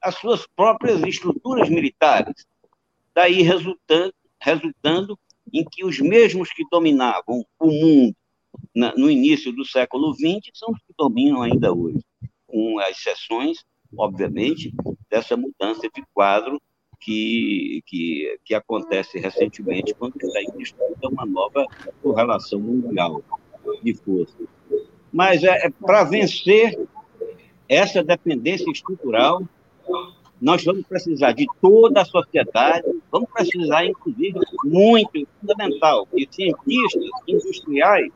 [0.00, 2.46] as suas próprias estruturas militares.
[3.14, 5.18] Daí resultando, resultando
[5.52, 8.16] em que os mesmos que dominavam o mundo
[8.74, 12.00] no início do século XX são os que dominam ainda hoje
[12.52, 13.64] com as exceções,
[13.96, 14.70] obviamente,
[15.10, 16.60] dessa mudança de quadro
[17.00, 21.66] que, que, que acontece recentemente quando está em disputa uma nova
[22.02, 23.22] correlação mundial
[23.82, 24.36] de força.
[25.10, 26.78] Mas é, é para vencer
[27.68, 29.42] essa dependência estrutural,
[30.40, 38.12] nós vamos precisar de toda a sociedade, vamos precisar, inclusive, muito fundamental, de cientistas, industriais,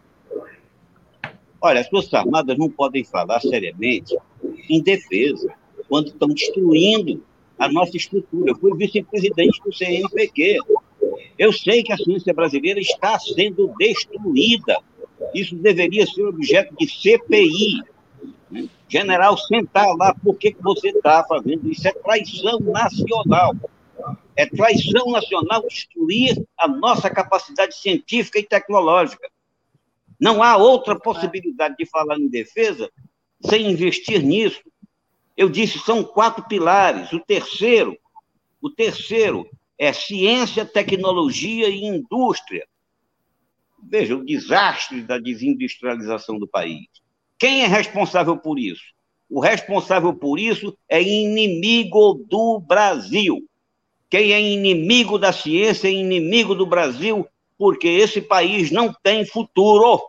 [1.60, 4.16] Olha, as Forças Armadas não podem falar seriamente
[4.68, 5.52] em defesa
[5.88, 7.22] quando estão destruindo
[7.58, 8.50] a nossa estrutura.
[8.50, 10.58] Eu fui vice-presidente do CNPq.
[11.38, 14.78] Eu sei que a ciência brasileira está sendo destruída.
[15.34, 17.82] Isso deveria ser objeto de CPI.
[18.88, 21.88] General, sentar lá, por que você está fazendo isso?
[21.88, 23.54] É traição nacional.
[24.36, 29.28] É traição nacional destruir a nossa capacidade científica e tecnológica.
[30.18, 32.90] Não há outra possibilidade de falar em defesa
[33.40, 34.60] sem investir nisso.
[35.36, 37.12] Eu disse, são quatro pilares.
[37.12, 37.96] O terceiro,
[38.60, 39.48] o terceiro
[39.78, 42.66] é ciência, tecnologia e indústria.
[43.82, 46.86] Veja o desastre da desindustrialização do país.
[47.38, 48.82] Quem é responsável por isso?
[49.28, 53.46] O responsável por isso é inimigo do Brasil.
[54.08, 57.26] Quem é inimigo da ciência é inimigo do Brasil,
[57.58, 60.00] porque esse país não tem futuro.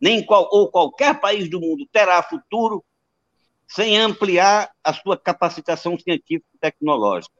[0.00, 2.84] Nem qual, ou qualquer país do mundo terá futuro
[3.66, 7.34] sem ampliar a sua capacitação científica e tecnológica.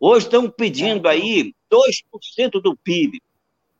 [0.00, 3.22] Hoje estão pedindo aí 2% do PIB.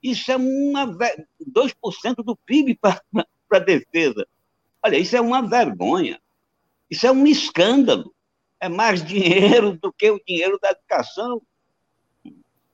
[0.03, 3.03] Isso é uma 2% do PIB para
[3.51, 4.27] a defesa.
[4.83, 6.21] Olha, isso é uma vergonha.
[6.89, 8.15] Isso é um escândalo.
[8.61, 11.43] É mais dinheiro do que o dinheiro da educação.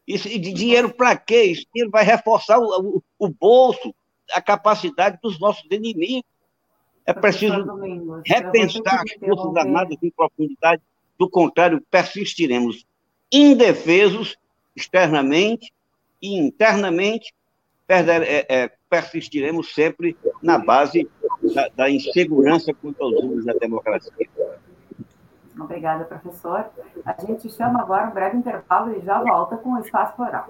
[0.06, 1.44] Isso, e de dinheiro para quê?
[1.44, 3.94] Isso dinheiro vai reforçar o, o, o, bolso,
[4.32, 6.30] a capacidade dos nossos inimigos.
[7.04, 10.82] É preciso Domingos, repensar as Forças Armadas em profundidade.
[11.18, 12.84] Do contrário, persistiremos
[13.30, 14.36] indefesos
[14.74, 15.72] externamente
[16.20, 17.32] e internamente,
[17.88, 21.08] é, é, persistiremos sempre na base
[21.54, 24.12] da, da insegurança quanto aos rumos da democracia.
[25.58, 26.66] Obrigada, professor.
[27.04, 30.48] A gente chama agora um breve intervalo e já volta com o espaço plural.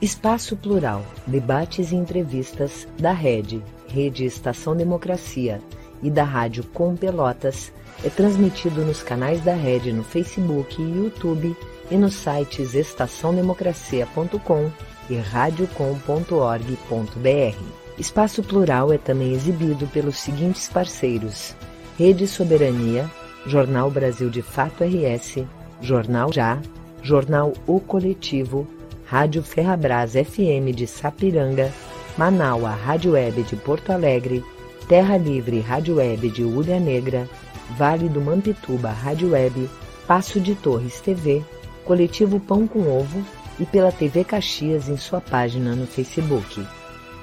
[0.00, 5.60] Espaço Plural, debates e entrevistas da Rede, Rede Estação Democracia
[6.00, 7.72] e da Rádio Com Pelotas
[8.04, 11.56] é transmitido nos canais da Rede no Facebook e YouTube
[11.90, 14.70] e nos sites estaçãodemocracia.com
[15.10, 17.87] e radiocom.org.br.
[17.98, 21.56] Espaço Plural é também exibido pelos seguintes parceiros:
[21.98, 23.10] Rede Soberania,
[23.44, 25.44] Jornal Brasil de Fato RS,
[25.82, 26.60] Jornal Já,
[27.02, 28.68] Jornal O Coletivo,
[29.04, 31.72] Rádio Ferrabras FM de Sapiranga,
[32.16, 34.44] Manaua Rádio Web de Porto Alegre,
[34.88, 37.28] Terra Livre Rádio Web de Ulha Negra,
[37.76, 39.68] Vale do Mampituba Rádio Web,
[40.06, 41.42] Passo de Torres TV,
[41.84, 43.24] Coletivo Pão com Ovo
[43.58, 46.64] e pela TV Caxias em sua página no Facebook.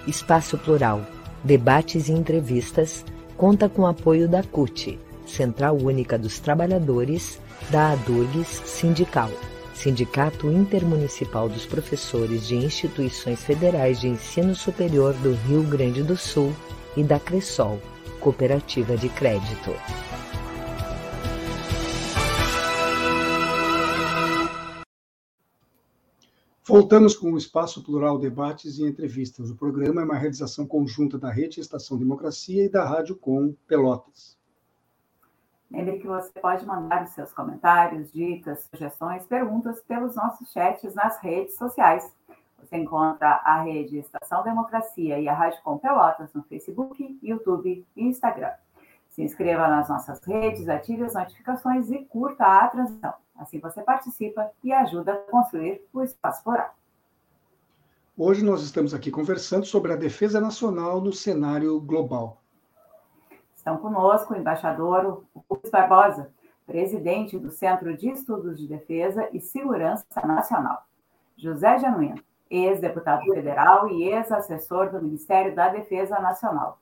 [0.08, 1.02] Espaço Plural,
[1.44, 3.06] debates e entrevistas,
[3.38, 7.40] conta com apoio da CUT, Central Única dos Trabalhadores,
[7.70, 9.32] da ADURGS Sindical,
[9.74, 16.54] Sindicato Intermunicipal dos Professores de Instituições Federais de Ensino Superior do Rio Grande do Sul
[16.96, 17.80] e da Cressol,
[18.20, 19.74] Cooperativa de Crédito.
[26.68, 29.52] Voltamos com o Espaço Plural Debates e Entrevistas.
[29.52, 34.36] O programa é uma realização conjunta da Rede Estação Democracia e da Rádio Com Pelotas.
[35.70, 41.20] Lembre que você pode mandar os seus comentários, dicas, sugestões, perguntas pelos nossos chats nas
[41.20, 42.12] redes sociais.
[42.58, 48.04] Você encontra a Rede Estação Democracia e a Rádio Com Pelotas no Facebook, YouTube e
[48.04, 48.54] Instagram.
[49.12, 53.14] Se inscreva nas nossas redes, ative as notificações e curta a transmissão.
[53.38, 56.74] Assim você participa e ajuda a construir o espaço plural.
[58.18, 62.42] Hoje nós estamos aqui conversando sobre a defesa nacional no cenário global.
[63.54, 66.32] Estão conosco o embaixador Rubens Barbosa,
[66.66, 70.86] presidente do Centro de Estudos de Defesa e Segurança Nacional.
[71.36, 76.80] José Januino, ex-deputado federal e ex-assessor do Ministério da Defesa Nacional.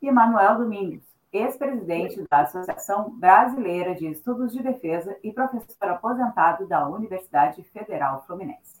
[0.00, 6.88] E Manuel Domingos, ex-presidente da Associação Brasileira de Estudos de Defesa e professor aposentado da
[6.88, 8.78] Universidade Federal Fluminense.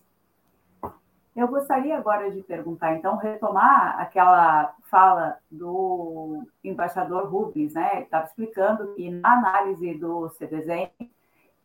[1.36, 8.02] Eu gostaria agora de perguntar, então, retomar aquela fala do embaixador Rubens, né?
[8.02, 10.90] Estava explicando que na análise do CDZM,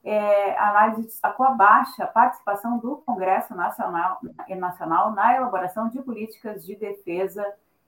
[0.03, 4.19] é, a análise destacou a baixa participação do Congresso Nacional,
[4.49, 7.43] Nacional na elaboração de políticas de defesa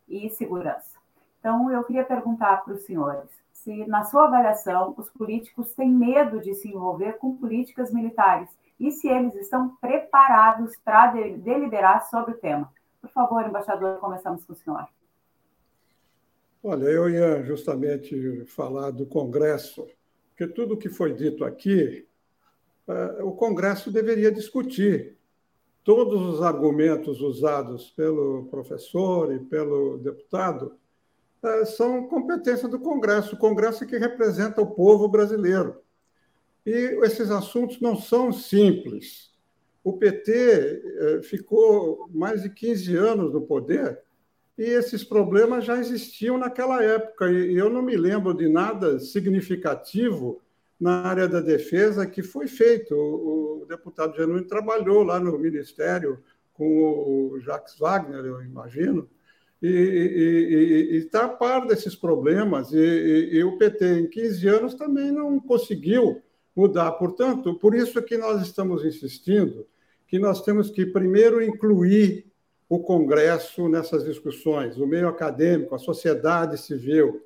[0.07, 1.05] e segurança.
[1.45, 6.41] Então, eu queria perguntar para os senhores se, na sua avaliação, os políticos têm medo
[6.41, 12.37] de se envolver com políticas militares e se eles estão preparados para deliberar sobre o
[12.39, 12.73] tema.
[12.99, 14.87] Por favor, embaixador, começamos com o senhor.
[16.63, 19.85] Olha, eu ia justamente falar do Congresso,
[20.29, 22.07] porque tudo que foi dito aqui,
[22.87, 25.15] eh, o Congresso deveria discutir.
[25.83, 30.75] Todos os argumentos usados pelo professor e pelo deputado
[31.65, 35.81] são competência do Congresso, o Congresso é que representa o povo brasileiro.
[36.65, 39.31] E esses assuntos não são simples.
[39.83, 44.01] O PT é, ficou mais de 15 anos no poder
[44.57, 47.29] e esses problemas já existiam naquela época.
[47.31, 50.41] E eu não me lembro de nada significativo
[50.79, 52.95] na área da defesa que foi feito.
[52.95, 56.23] O deputado Genuíno trabalhou lá no Ministério
[56.53, 59.09] com o Jacques Wagner, eu imagino,
[59.68, 62.72] e está a par desses problemas.
[62.72, 66.22] E, e, e, o PT, em 15 anos, também não conseguiu
[66.55, 66.91] mudar.
[66.93, 69.66] Portanto, por isso que nós estamos insistindo
[70.07, 72.28] que nós temos que, primeiro, incluir
[72.70, 77.24] o Congresso nessas discussões, o meio acadêmico, a sociedade civil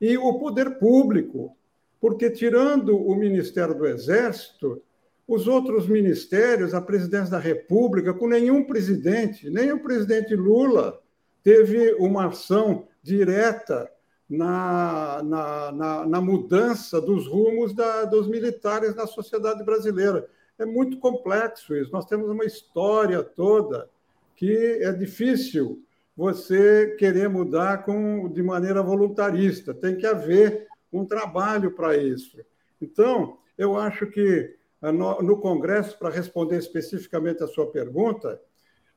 [0.00, 1.56] e o poder público,
[2.00, 4.82] porque, tirando o Ministério do Exército,
[5.26, 11.00] os outros ministérios, a presidência da República, com nenhum presidente, nem o presidente Lula
[11.44, 13.88] teve uma ação direta
[14.28, 20.26] na, na, na, na mudança dos rumos da, dos militares na sociedade brasileira.
[20.58, 21.92] É muito complexo isso.
[21.92, 23.90] Nós temos uma história toda
[24.34, 25.84] que é difícil
[26.16, 29.74] você querer mudar com, de maneira voluntarista.
[29.74, 32.38] Tem que haver um trabalho para isso.
[32.80, 38.40] Então, eu acho que ah, no, no Congresso, para responder especificamente a sua pergunta,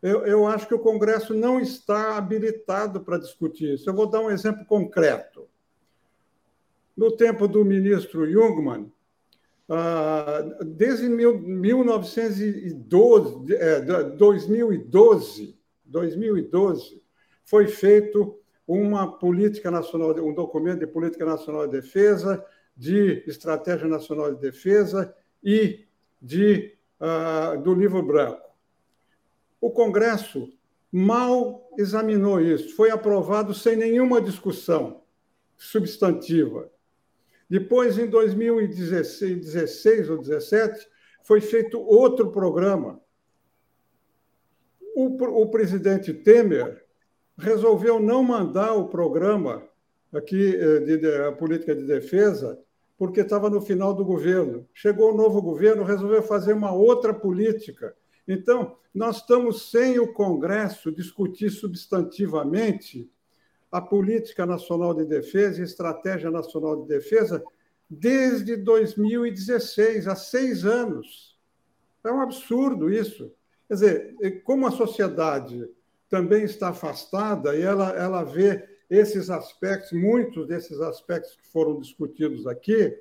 [0.01, 3.89] eu, eu, acho que o Congresso não está habilitado para discutir isso.
[3.89, 5.47] Eu vou dar um exemplo concreto.
[6.95, 8.91] No tempo do ministro Jungmann,
[9.69, 12.85] ah, desde 1912,
[14.17, 17.03] 2012, 2012,
[17.43, 22.43] foi feito uma política nacional, um documento de política nacional de defesa,
[22.75, 25.85] de estratégia nacional de defesa e
[26.21, 28.46] de, uh, do livro branco.
[29.59, 30.51] O Congresso
[30.91, 35.03] mal examinou isso, foi aprovado sem nenhuma discussão
[35.55, 36.71] substantiva.
[37.49, 40.87] Depois, em 2016 ou 2017,
[41.23, 43.01] foi feito outro programa.
[44.95, 46.85] O, o presidente Temer
[47.37, 49.63] resolveu não mandar o programa
[50.11, 52.59] aqui eh, de, de, a política de defesa
[52.97, 54.67] porque estava no final do governo.
[54.73, 57.95] Chegou o novo governo, resolveu fazer uma outra política.
[58.27, 63.09] Então, nós estamos sem o Congresso discutir substantivamente
[63.71, 67.43] a Política Nacional de Defesa e Estratégia Nacional de Defesa
[67.89, 71.37] desde 2016, há seis anos.
[72.03, 73.31] É um absurdo isso.
[73.67, 75.69] Quer dizer, como a sociedade
[76.09, 82.47] também está afastada e ela, ela vê esses aspectos, muitos desses aspectos que foram discutidos
[82.47, 82.97] aqui,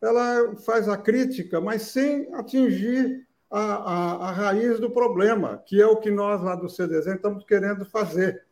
[0.00, 5.86] ela faz a crítica, mas sem atingir a, a, a raiz do problema, que é
[5.86, 8.42] o que nós lá do CDZ estamos querendo fazer.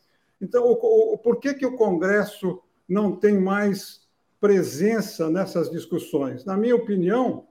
[0.40, 4.06] Então, o, o, por que, que o Congresso não tem mais
[4.40, 6.44] presença nessas discussões?
[6.44, 7.46] Na minha opinião,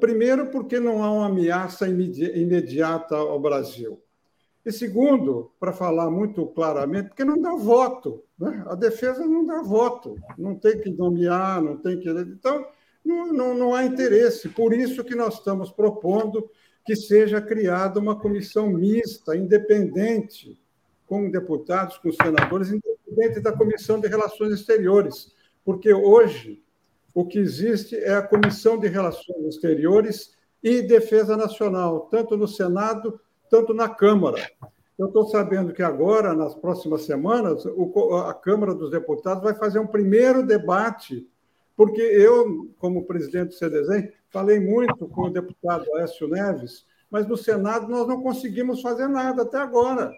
[0.00, 4.00] primeiro, porque não há uma ameaça imediata ao Brasil.
[4.64, 8.22] E segundo, para falar muito claramente, porque não dá voto.
[8.38, 8.62] Né?
[8.68, 12.08] A defesa não dá voto, não tem que nomear, não tem que.
[12.08, 12.64] Então,
[13.04, 14.48] não, não, não há interesse.
[14.48, 16.50] Por isso que nós estamos propondo
[16.84, 20.58] que seja criada uma comissão mista, independente,
[21.06, 25.32] com deputados, com senadores, independente da Comissão de Relações Exteriores.
[25.64, 26.62] Porque hoje
[27.14, 30.32] o que existe é a Comissão de Relações Exteriores
[30.62, 34.50] e Defesa Nacional, tanto no Senado tanto na Câmara.
[34.98, 37.64] Eu estou sabendo que agora, nas próximas semanas,
[38.26, 41.28] a Câmara dos Deputados vai fazer um primeiro debate,
[41.76, 47.36] porque eu, como presidente do CDZ, falei muito com o deputado Aécio Neves, mas no
[47.36, 50.12] Senado nós não conseguimos fazer nada até agora.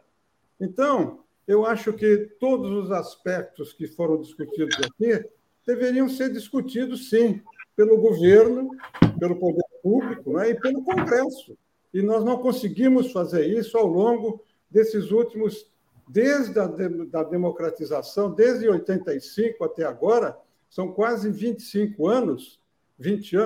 [0.60, 5.28] Então, eu acho que todos os aspectos que foram discutidos aqui
[5.66, 7.42] deveriam ser discutidos, sim,
[7.76, 8.70] pelo governo,
[9.18, 11.56] pelo poder público né, e pelo Congresso.
[11.92, 15.70] E nós não conseguimos fazer isso ao longo desses últimos,
[16.08, 20.36] desde a da democratização, desde 85 até agora,
[20.74, 22.60] são quase 25 anos,
[22.98, 23.36] 20,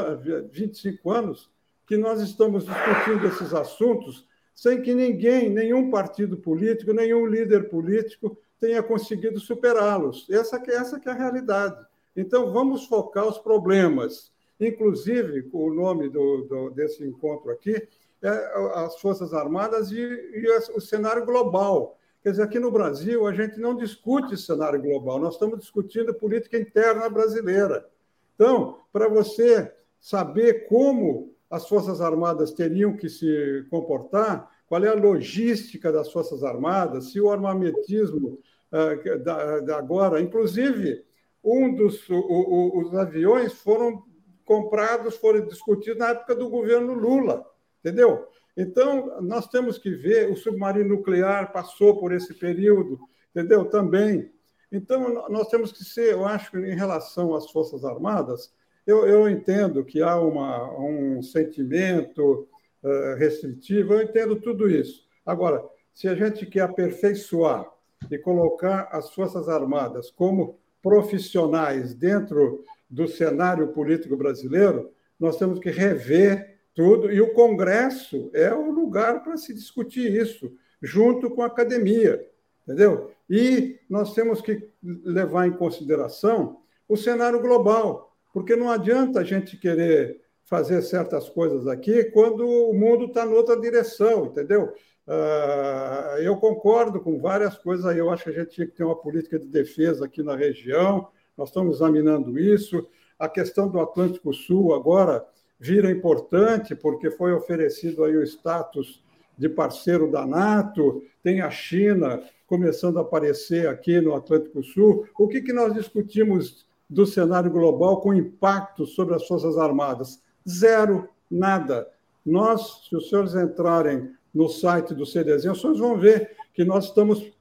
[0.51, 1.51] 25 anos,
[1.87, 8.39] que nós estamos discutindo esses assuntos sem que ninguém, nenhum partido político, nenhum líder político
[8.59, 10.27] tenha conseguido superá-los.
[10.31, 11.77] Essa, essa que é a realidade.
[12.17, 14.33] Então, vamos focar os problemas.
[14.59, 17.87] Inclusive, o nome do, do, desse encontro aqui
[18.23, 18.29] é,
[18.75, 21.98] as Forças Armadas e, e o cenário global.
[22.29, 26.59] Quer dizer, aqui no Brasil, a gente não discute cenário global, nós estamos discutindo política
[26.59, 27.89] interna brasileira.
[28.35, 34.95] Então, para você saber como as Forças Armadas teriam que se comportar, qual é a
[34.95, 38.39] logística das Forças Armadas, se o armamentismo
[38.73, 41.03] uh, da, da agora, inclusive,
[41.43, 44.03] um dos o, o, os aviões foram
[44.45, 47.47] comprados, foram discutidos na época do governo Lula.
[47.81, 48.27] Entendeu?
[48.61, 52.99] Então, nós temos que ver, o submarino nuclear passou por esse período,
[53.31, 53.65] entendeu?
[53.67, 54.33] Também.
[54.73, 58.53] Então, nós temos que ser, eu acho que em relação às Forças Armadas,
[58.85, 62.49] eu, eu entendo que há uma, um sentimento
[62.83, 65.07] uh, restritivo, eu entendo tudo isso.
[65.25, 67.65] Agora, se a gente quer aperfeiçoar
[68.11, 75.71] e colocar as Forças Armadas como profissionais dentro do cenário político brasileiro, nós temos que
[75.71, 81.47] rever tudo, e o Congresso é o lugar para se discutir isso, junto com a
[81.47, 82.25] academia,
[82.63, 83.11] entendeu?
[83.29, 89.57] E nós temos que levar em consideração o cenário global, porque não adianta a gente
[89.57, 94.73] querer fazer certas coisas aqui quando o mundo está noutra direção, entendeu?
[95.07, 97.99] Uh, eu concordo com várias coisas aí.
[97.99, 101.09] Eu acho que a gente tinha que ter uma política de defesa aqui na região.
[101.37, 102.87] Nós estamos examinando isso.
[103.19, 105.27] A questão do Atlântico Sul agora
[105.59, 109.03] vira importante porque foi oferecido aí o status
[109.37, 111.03] de parceiro da NATO.
[111.23, 115.07] Tem a China começando a aparecer aqui no Atlântico Sul.
[115.19, 120.23] O que, que nós discutimos do cenário global com impacto sobre as Forças Armadas?
[120.49, 121.89] Zero, nada.
[122.25, 127.33] Nós, se os senhores entrarem no site do CDZ, vocês vão ver que nós estamos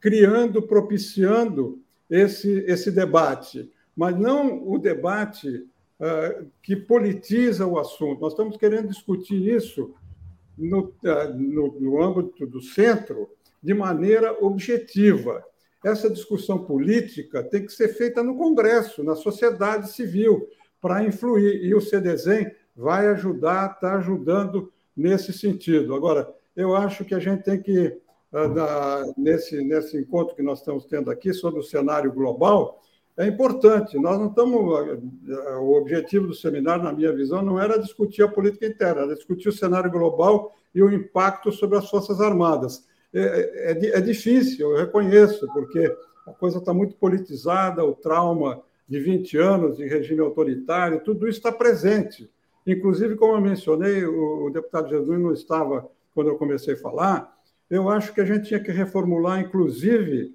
[0.00, 5.66] criando, propiciando esse, esse debate, mas não o debate
[6.62, 8.20] que politiza o assunto.
[8.20, 9.94] Nós estamos querendo discutir isso
[10.56, 13.28] no, uh, no, no âmbito do centro
[13.62, 15.44] de maneira objetiva.
[15.84, 20.48] Essa discussão política tem que ser feita no Congresso, na sociedade civil,
[20.80, 21.64] para influir.
[21.64, 25.94] E o CDZ vai ajudar, está ajudando nesse sentido.
[25.94, 27.96] Agora, eu acho que a gente tem que,
[28.32, 32.82] ah, nesse, nesse encontro que nós estamos tendo aqui sobre o cenário global,
[33.16, 33.98] é importante.
[33.98, 35.00] Nós não estamos.
[35.30, 39.14] Ah, o objetivo do seminário, na minha visão, não era discutir a política interna, era
[39.14, 42.86] discutir o cenário global e o impacto sobre as Forças Armadas.
[43.12, 45.90] É, é, é difícil, eu reconheço, porque
[46.26, 51.38] a coisa está muito politizada, o trauma de 20 anos de regime autoritário, tudo isso
[51.38, 52.30] está presente.
[52.66, 57.36] Inclusive, como eu mencionei, o, o deputado Jesus não estava quando eu comecei a falar,
[57.70, 60.34] eu acho que a gente tinha que reformular, inclusive,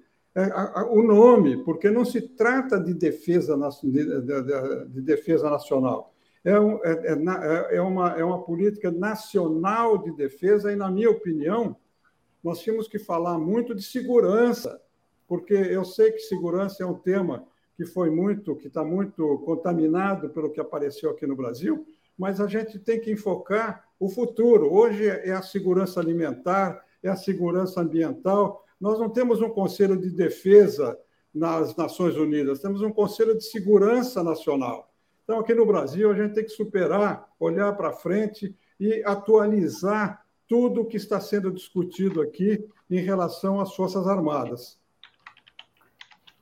[0.90, 6.14] o nome, porque não se trata de defesa, de, defesa nacional.
[6.44, 11.76] É, é, é, é, uma, é uma política nacional de defesa, e, na minha opinião,
[12.42, 14.80] nós tínhamos que falar muito de segurança,
[15.28, 20.30] porque eu sei que segurança é um tema que foi muito, que está muito contaminado
[20.30, 21.86] pelo que apareceu aqui no Brasil,
[22.18, 24.72] mas a gente tem que enfocar o futuro.
[24.72, 28.61] Hoje é a segurança alimentar, é a segurança ambiental.
[28.82, 30.98] Nós não temos um Conselho de Defesa
[31.32, 34.92] nas Nações Unidas, temos um Conselho de Segurança Nacional.
[35.22, 40.80] Então, aqui no Brasil, a gente tem que superar, olhar para frente e atualizar tudo
[40.80, 44.80] o que está sendo discutido aqui em relação às Forças Armadas.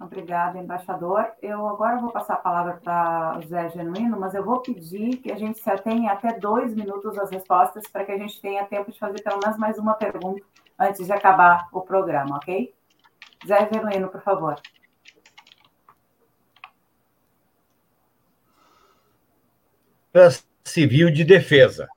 [0.00, 1.26] Obrigada, embaixador.
[1.42, 5.30] Eu agora vou passar a palavra para o Zé Genuíno, mas eu vou pedir que
[5.30, 8.90] a gente se atenha até dois minutos às respostas para que a gente tenha tempo
[8.90, 10.42] de fazer pelo menos mais uma pergunta
[10.80, 12.74] antes de acabar o programa, ok?
[13.46, 14.56] Zé Genuíno, por favor.
[20.64, 21.88] Civil de Defesa.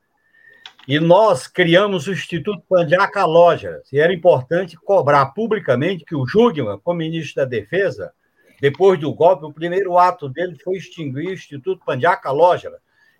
[0.85, 3.81] E nós criamos o Instituto Pandiaca Loja.
[3.91, 8.13] E era importante cobrar publicamente que o Jugman, como ministro da Defesa,
[8.59, 12.71] depois do golpe, o primeiro ato dele foi extinguir o Instituto Pandiaca Loja,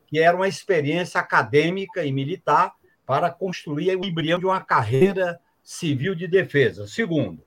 [0.07, 2.73] que era uma experiência acadêmica e militar
[3.05, 6.85] para construir o embrião de uma carreira civil de defesa.
[6.87, 7.43] Segundo,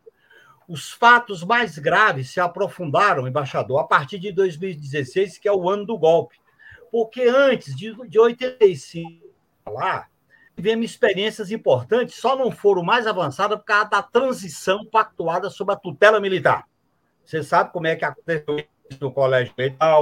[0.67, 5.85] os fatos mais graves se aprofundaram, embaixador, a partir de 2016, que é o ano
[5.85, 6.37] do golpe.
[6.91, 9.27] Porque antes de, de 85,
[9.69, 10.09] lá,
[10.57, 15.77] tivemos experiências importantes, só não foram mais avançadas por causa da transição pactuada sob a
[15.77, 16.67] tutela militar.
[17.25, 18.65] Você sabe como é que aconteceu
[19.01, 20.01] no Colégio Militar,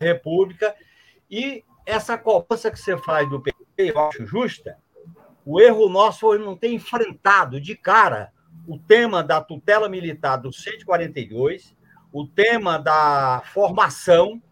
[0.00, 0.74] República,
[1.30, 4.78] e essa cobrança que você faz do PT, eu acho justa,
[5.46, 8.32] o erro nosso foi não ter enfrentado de cara
[8.66, 11.76] o tema da tutela militar do 142,
[12.12, 14.42] o tema da formação,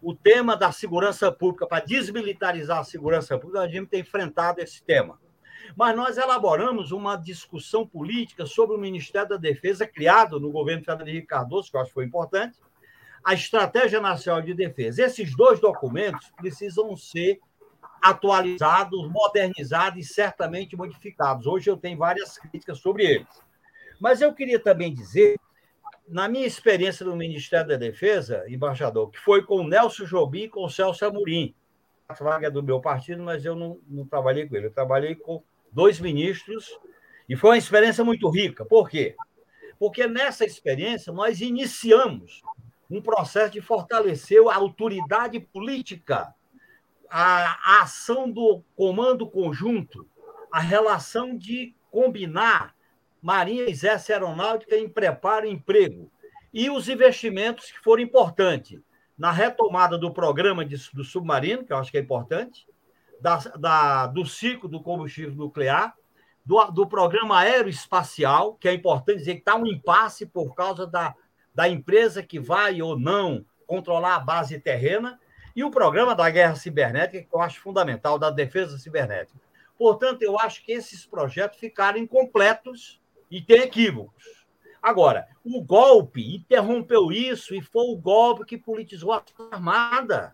[0.00, 4.82] o tema da segurança pública, para desmilitarizar a segurança pública, a gente tem enfrentado esse
[4.82, 5.20] tema.
[5.76, 11.26] Mas nós elaboramos uma discussão política sobre o Ministério da Defesa, criado no governo Henrique
[11.26, 12.58] Cardoso, que eu acho que foi importante,
[13.22, 15.04] a Estratégia Nacional de Defesa.
[15.04, 17.38] Esses dois documentos precisam ser
[18.02, 21.46] atualizados, modernizados e certamente modificados.
[21.46, 23.28] Hoje eu tenho várias críticas sobre eles.
[24.00, 25.38] Mas eu queria também dizer
[26.08, 30.48] na minha experiência no Ministério da Defesa, embaixador, que foi com o Nelson Jobim e
[30.48, 31.54] com o Celso Amorim.
[32.08, 34.66] A vaga é do meu partido, mas eu não, não trabalhei com ele.
[34.66, 36.78] Eu trabalhei com dois ministros
[37.28, 38.64] e foi uma experiência muito rica.
[38.64, 39.14] Por quê?
[39.78, 42.40] Porque nessa experiência nós iniciamos
[42.90, 46.34] um processo de fortalecer a autoridade política,
[47.10, 50.06] a, a ação do comando conjunto,
[50.52, 52.74] a relação de combinar
[53.20, 56.10] Marinha, Exército Aeronáutica em preparo e emprego.
[56.52, 58.80] E os investimentos que foram importantes
[59.16, 62.66] na retomada do programa de, do submarino, que eu acho que é importante,
[63.20, 65.94] da, da, do ciclo do combustível nuclear,
[66.46, 71.14] do, do programa aeroespacial, que é importante dizer que está um impasse por causa da,
[71.54, 75.20] da empresa que vai ou não controlar a base terrena,
[75.58, 79.40] e o programa da guerra cibernética, que eu acho fundamental, da defesa cibernética.
[79.76, 84.46] Portanto, eu acho que esses projetos ficaram incompletos e têm equívocos.
[84.80, 90.32] Agora, o golpe interrompeu isso e foi o golpe que politizou a Armada.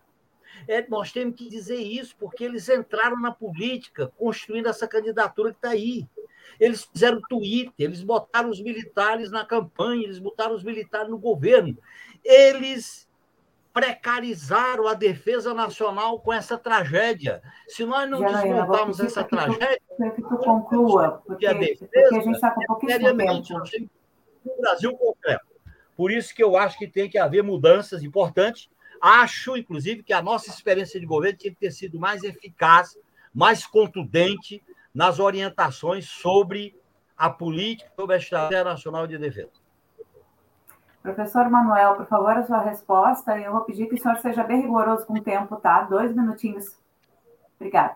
[0.67, 5.57] É, nós temos que dizer isso, porque eles entraram na política, construindo essa candidatura que
[5.57, 6.07] está aí.
[6.59, 11.75] Eles fizeram Twitter, eles botaram os militares na campanha, eles botaram os militares no governo.
[12.23, 13.05] Eles
[13.75, 17.43] precarizaram a defesa nacional com essa tragédia.
[17.67, 19.81] Se nós não Janaína, desmontarmos essa que tragédia.
[19.97, 23.17] Tu, que tu conclua, porque, a, defesa, porque a gente está com pouquíssimo
[23.63, 23.89] tempo.
[24.45, 25.45] No Brasil concreto.
[25.95, 28.69] Por isso que eu acho que tem que haver mudanças importantes
[29.01, 32.97] Acho, inclusive, que a nossa experiência de governo tinha que ter sido mais eficaz,
[33.33, 34.63] mais contundente
[34.93, 36.75] nas orientações sobre
[37.17, 39.51] a política, sobre a estratégia nacional de defesa.
[41.05, 43.37] Professor Manuel, por favor, a sua resposta.
[43.39, 45.83] Eu vou pedir que o senhor seja bem rigoroso com o tempo, tá?
[45.83, 46.75] Dois minutinhos.
[47.59, 47.95] Obrigada.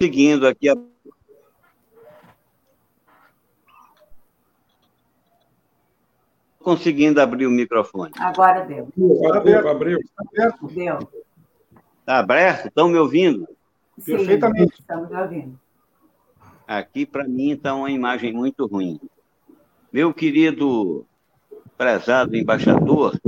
[0.00, 0.76] Seguindo aqui a
[6.60, 8.12] conseguindo abrir o microfone.
[8.16, 8.88] Agora deu.
[9.34, 9.98] Abriu, abriu.
[10.70, 10.98] Deu.
[11.98, 12.68] Está aberto?
[12.68, 13.48] Estão me ouvindo?
[13.98, 14.80] Sim, Perfeitamente.
[14.80, 15.60] Estamos me ouvindo.
[16.70, 19.00] Aqui, para mim, está uma imagem muito ruim.
[19.92, 21.04] Meu querido
[21.76, 23.20] prezado embaixador,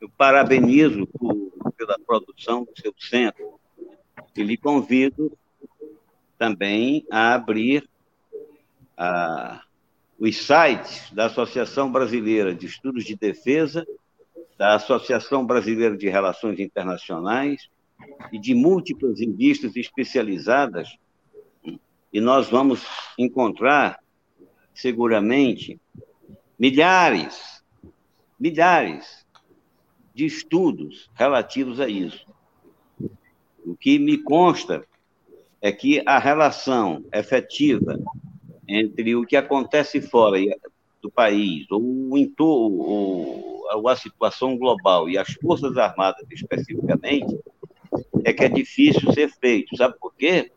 [0.00, 3.54] eu parabenizo por, pela produção do seu centro
[4.36, 5.30] e lhe convido
[6.36, 7.88] também a abrir
[8.96, 9.62] a
[10.18, 13.86] os sites da Associação Brasileira de Estudos de Defesa,
[14.58, 17.70] da Associação Brasileira de Relações Internacionais
[18.32, 20.96] e de múltiplas revistas especializadas,
[22.12, 22.86] e nós vamos
[23.18, 23.98] encontrar,
[24.72, 25.78] seguramente,
[26.58, 27.62] milhares,
[28.38, 29.26] milhares
[30.14, 32.26] de estudos relativos a isso.
[33.64, 34.84] O que me consta
[35.60, 37.98] é que a relação efetiva
[38.66, 40.38] entre o que acontece fora
[41.00, 41.82] do país, ou,
[43.70, 47.38] ou a situação global e as Forças Armadas especificamente,
[48.24, 49.76] é que é difícil ser feito.
[49.76, 50.50] Sabe por quê?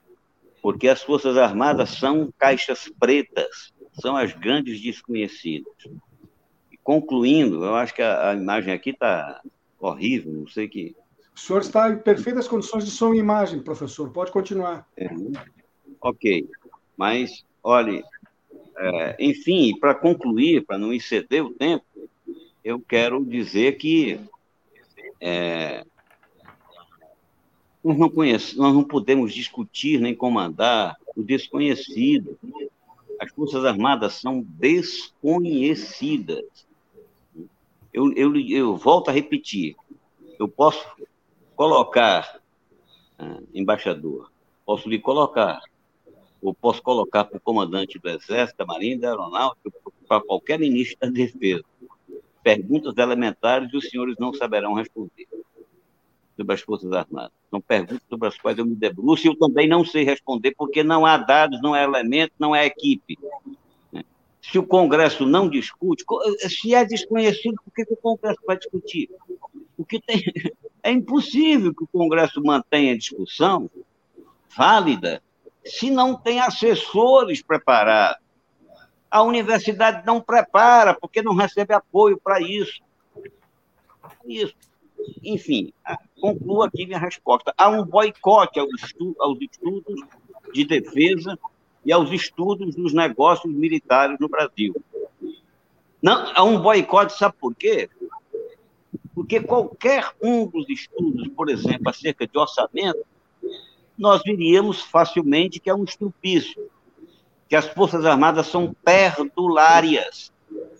[0.62, 5.74] Porque as Forças Armadas são caixas pretas, são as grandes desconhecidas.
[6.72, 9.42] E concluindo, eu acho que a, a imagem aqui está
[9.80, 10.96] horrível, não sei que.
[11.36, 14.12] O senhor está em perfeitas condições de som e imagem, professor.
[14.12, 14.88] Pode continuar.
[14.96, 15.10] É,
[16.02, 16.48] ok.
[16.96, 18.04] Mas Olhe,
[18.78, 21.86] é, enfim, para concluir, para não exceder o tempo,
[22.64, 24.20] eu quero dizer que
[25.20, 25.86] é,
[27.84, 32.38] nós, não nós não podemos discutir nem comandar o desconhecido.
[33.20, 36.46] As Forças Armadas são desconhecidas.
[37.94, 39.76] Eu, eu, eu volto a repetir:
[40.40, 40.86] eu posso
[41.56, 42.40] colocar,
[43.20, 44.32] ah, embaixador,
[44.66, 45.62] posso lhe colocar
[46.42, 49.72] ou posso colocar para o comandante do Exército, da Marinha, da Aeronáutica,
[50.08, 51.64] para qualquer ministro da Defesa.
[52.42, 55.28] Perguntas elementares e os senhores não saberão responder
[56.42, 57.32] sobre as Forças Armadas.
[57.50, 60.84] São perguntas sobre as quais eu me debruço e eu também não sei responder, porque
[60.84, 63.18] não há dados, não há elementos, não há equipe.
[64.42, 66.04] Se o Congresso não discute,
[66.50, 69.10] se é desconhecido, por que, o Congresso vai discutir?
[69.78, 70.24] Porque tem,
[70.84, 73.70] é impossível que o Congresso mantenha discussão
[74.58, 75.22] válida
[75.64, 78.20] se não tem assessores preparados.
[79.12, 82.82] A universidade não prepara, porque não recebe apoio para isso.
[84.26, 84.56] Isso.
[85.24, 85.74] Enfim,
[86.20, 87.54] concluo aqui minha resposta.
[87.58, 90.02] Há um boicote aos, estudos, aos estudos
[90.54, 91.38] de defesa
[91.86, 94.74] e aos estudos dos negócios militares no Brasil.
[96.02, 97.90] Não, há um boicote, sabe por quê?
[99.14, 103.06] Porque qualquer um dos estudos, por exemplo, acerca de orçamento,
[103.98, 106.70] nós viríamos facilmente que é um estrupício,
[107.48, 110.31] que as Forças Armadas são perdulárias,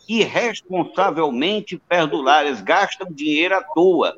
[0.08, 4.18] irresponsavelmente perdulárias, gastam dinheiro à toa,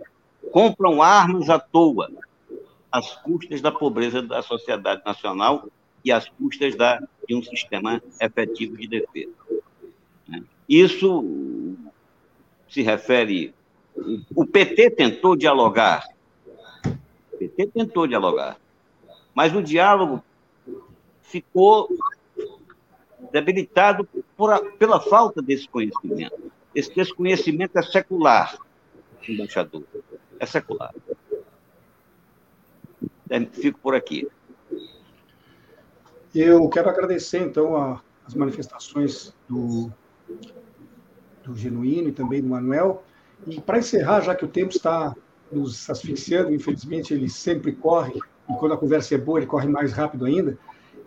[0.51, 2.11] compram armas à toa,
[2.91, 5.67] às custas da pobreza da sociedade nacional
[6.03, 9.31] e às custas da, de um sistema efetivo de defesa.
[10.67, 11.75] Isso
[12.69, 13.53] se refere.
[14.35, 16.07] O PT tentou dialogar.
[16.85, 18.57] O PT tentou dialogar
[19.35, 20.23] Mas o diálogo
[21.21, 21.89] ficou
[23.33, 24.07] debilitado
[24.39, 26.51] a, pela falta desse conhecimento.
[26.73, 28.57] Esse desconhecimento é secular,
[29.27, 29.83] embaixador.
[30.39, 30.93] É secular.
[33.29, 34.27] É, fico por aqui.
[36.33, 39.91] Eu quero agradecer, então, a, as manifestações do,
[41.43, 43.03] do Genuíno e também do Manuel.
[43.47, 45.15] E para encerrar, já que o tempo está
[45.51, 48.19] nos asfixiando, infelizmente ele sempre corre,
[48.49, 50.57] e quando a conversa é boa, ele corre mais rápido ainda,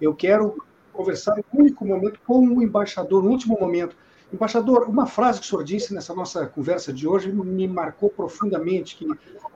[0.01, 0.66] eu quero
[0.97, 3.97] conversar um único momento com o embaixador, no último momento.
[4.33, 8.97] Embaixador, uma frase que o senhor disse nessa nossa conversa de hoje me marcou profundamente,
[8.97, 9.07] que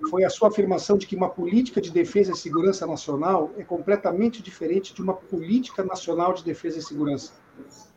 [0.08, 4.40] foi a sua afirmação de que uma política de defesa e segurança nacional é completamente
[4.40, 7.32] diferente de uma política nacional de defesa e segurança.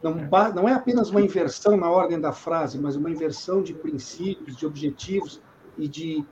[0.02, 0.16] Não,
[0.56, 4.66] não é apenas uma inversão na ordem da frase, mas uma inversão de princípios, de
[4.66, 5.39] objetivos
[5.78, 6.26] e de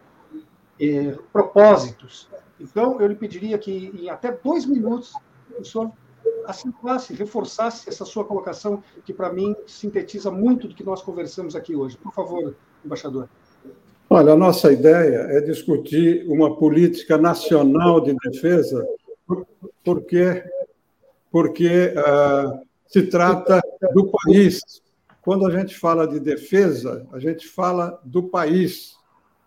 [0.79, 2.27] é, propósitos.
[2.59, 5.13] Então, eu lhe pediria que, em até dois minutos,
[5.57, 5.91] o senhor
[6.45, 11.75] acentuasse, reforçasse essa sua colocação, que para mim sintetiza muito do que nós conversamos aqui
[11.75, 11.97] hoje.
[11.97, 13.29] Por favor, embaixador.
[14.09, 18.85] Olha, a nossa ideia é discutir uma política nacional de defesa,
[19.83, 20.43] porque,
[21.31, 23.61] porque uh, se trata
[23.93, 24.61] do país.
[25.21, 28.97] Quando a gente fala de defesa, a gente fala do país,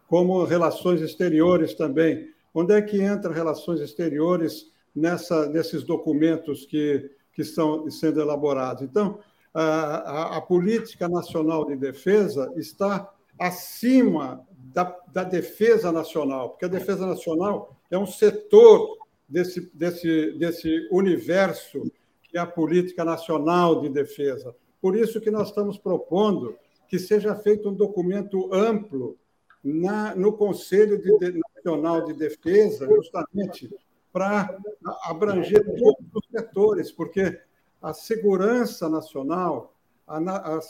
[0.08, 2.30] como relações exteriores também.
[2.54, 8.82] Onde é que entra relações exteriores nessa, nesses documentos que, que estão sendo elaborados.
[8.82, 9.18] Então,
[9.52, 16.68] a, a, a política nacional de defesa está acima da, da, defesa nacional, porque a
[16.68, 21.90] defesa nacional é um setor desse, desse, desse universo
[22.22, 24.54] que é a política nacional de defesa.
[24.80, 26.56] Por isso que nós estamos propondo
[26.88, 29.16] que seja feito um documento amplo
[29.62, 33.70] na, no Conselho de, Nacional de Defesa, justamente
[34.14, 34.56] para
[35.02, 37.36] abranger todos os setores, porque
[37.82, 39.74] a segurança nacional,
[40.06, 40.60] a, a,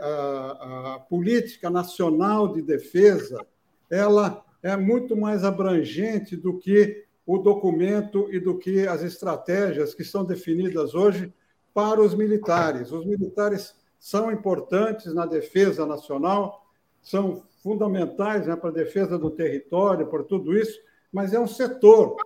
[0.00, 3.44] a, a, política nacional de defesa,
[3.90, 10.04] ela é muito mais abrangente do que o documento e do que as estratégias que
[10.04, 11.34] são definidas hoje
[11.74, 12.92] para os militares.
[12.92, 16.64] Os militares são importantes na defesa nacional,
[17.02, 20.78] são fundamentais né, para a defesa do território, por tudo isso,
[21.12, 22.16] mas é um setor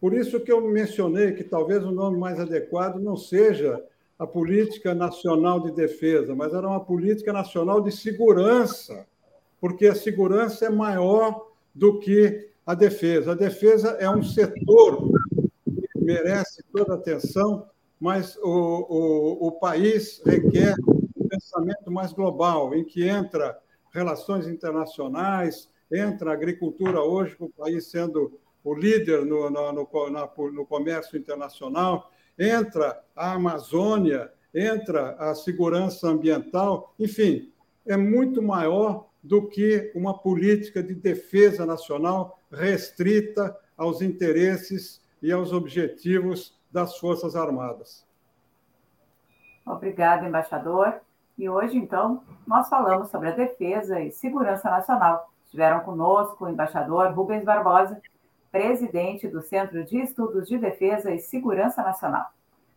[0.00, 3.82] por isso que eu mencionei que talvez o nome mais adequado não seja
[4.18, 9.06] a política nacional de defesa, mas era uma política nacional de segurança,
[9.60, 13.32] porque a segurança é maior do que a defesa.
[13.32, 15.10] A defesa é um setor
[15.92, 17.66] que merece toda a atenção,
[18.00, 20.74] mas o, o, o país requer
[21.16, 23.58] um pensamento mais global, em que entra
[23.92, 30.10] relações internacionais, entra a agricultura hoje, com o país sendo o líder no, no, no,
[30.10, 37.52] na, no comércio internacional, entra a Amazônia, entra a segurança ambiental, enfim,
[37.86, 45.52] é muito maior do que uma política de defesa nacional restrita aos interesses e aos
[45.52, 48.04] objetivos das Forças Armadas.
[49.64, 51.00] Obrigada, embaixador.
[51.38, 55.30] E hoje, então, nós falamos sobre a defesa e segurança nacional.
[55.44, 58.00] Estiveram conosco o embaixador Rubens Barbosa
[58.50, 62.26] presidente do Centro de Estudos de Defesa e Segurança Nacional,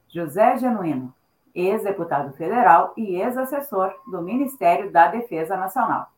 [0.07, 1.13] José Genuíno,
[1.53, 6.11] ex-deputado federal e ex-assessor do Ministério da Defesa Nacional,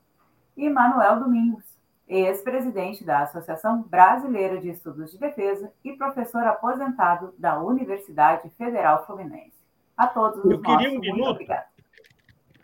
[0.56, 1.64] e Manuel Domingos,
[2.08, 9.54] ex-presidente da Associação Brasileira de Estudos de Defesa e professor aposentado da Universidade Federal Fluminense.
[9.96, 11.46] A todos os Eu queria nossos, um minuto.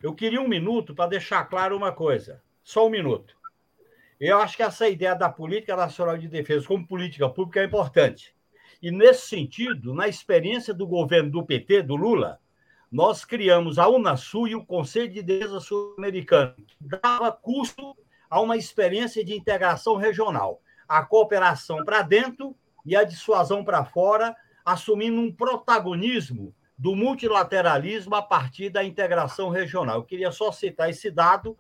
[0.03, 2.41] Eu queria um minuto para deixar claro uma coisa.
[2.63, 3.36] Só um minuto.
[4.19, 8.35] Eu acho que essa ideia da política nacional de defesa como política pública é importante.
[8.81, 12.39] E, nesse sentido, na experiência do governo do PT, do Lula,
[12.91, 17.95] nós criamos a Unasul e o Conselho de Defesa Sul-Americano, que dava custo
[18.29, 22.55] a uma experiência de integração regional, a cooperação para dentro
[22.85, 29.97] e a dissuasão para fora, assumindo um protagonismo do multilateralismo a partir da integração regional.
[29.97, 31.57] Eu queria só citar esse dado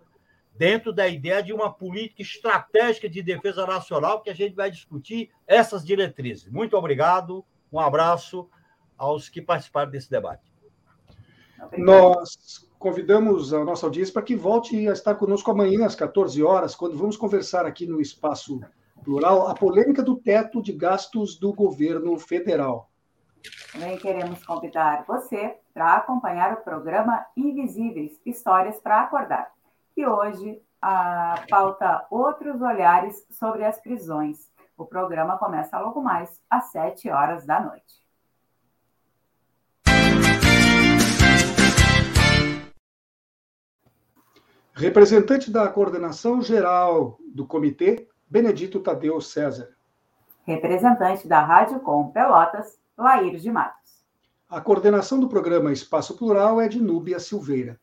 [0.57, 5.29] dentro da ideia de uma política estratégica de defesa nacional, que a gente vai discutir
[5.45, 6.49] essas diretrizes.
[6.49, 8.49] Muito obrigado, um abraço
[8.97, 10.51] aos que participaram desse debate.
[11.77, 16.75] Nós convidamos a nossa audiência para que volte a estar conosco amanhã às 14 horas,
[16.75, 18.59] quando vamos conversar aqui no Espaço
[19.03, 22.89] Plural a polêmica do teto de gastos do governo federal.
[23.71, 29.56] Também queremos convidar você para acompanhar o programa Invisíveis Histórias para Acordar
[29.97, 34.37] que hoje a pauta outros olhares sobre as prisões,
[34.77, 38.05] O programa começa logo mais às 7 horas da noite.
[44.75, 49.75] Representante da coordenação geral do comitê, Benedito Tadeu César.
[50.43, 54.05] Representante da Rádio Com Pelotas, Laír de Matos.
[54.47, 57.81] A coordenação do programa Espaço Plural é de Núbia Silveira.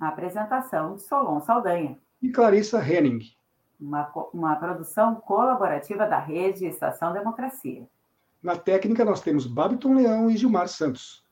[0.00, 1.98] A apresentação de Solon Saldanha.
[2.22, 3.20] E Clarissa Henning.
[3.80, 7.86] Uma, uma produção colaborativa da Rede Estação Democracia.
[8.42, 11.24] Na técnica, nós temos Babiton Leão e Gilmar Santos.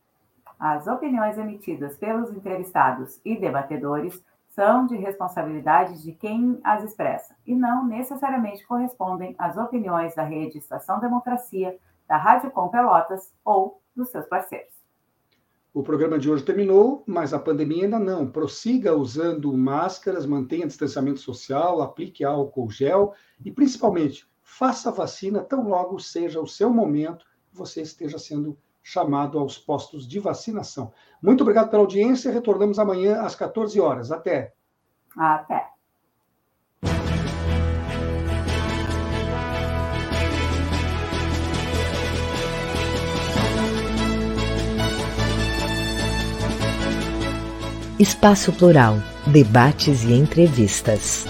[0.59, 7.55] As opiniões emitidas pelos entrevistados e debatedores são de responsabilidade de quem as expressa e
[7.55, 14.09] não necessariamente correspondem às opiniões da Rede Estação Democracia, da Rádio Com Pelotas ou dos
[14.09, 14.76] seus parceiros.
[15.77, 18.27] O programa de hoje terminou, mas a pandemia ainda não.
[18.27, 23.13] Prossiga usando máscaras, mantenha distanciamento social, aplique álcool gel
[23.45, 29.39] e, principalmente, faça a vacina tão logo seja o seu momento você esteja sendo chamado
[29.39, 30.95] aos postos de vacinação.
[31.21, 32.33] Muito obrigado pela audiência.
[32.33, 34.11] Retornamos amanhã às 14 horas.
[34.11, 34.55] Até.
[35.15, 35.76] Até.
[48.07, 51.27] Espaço Plural, debates e entrevistas.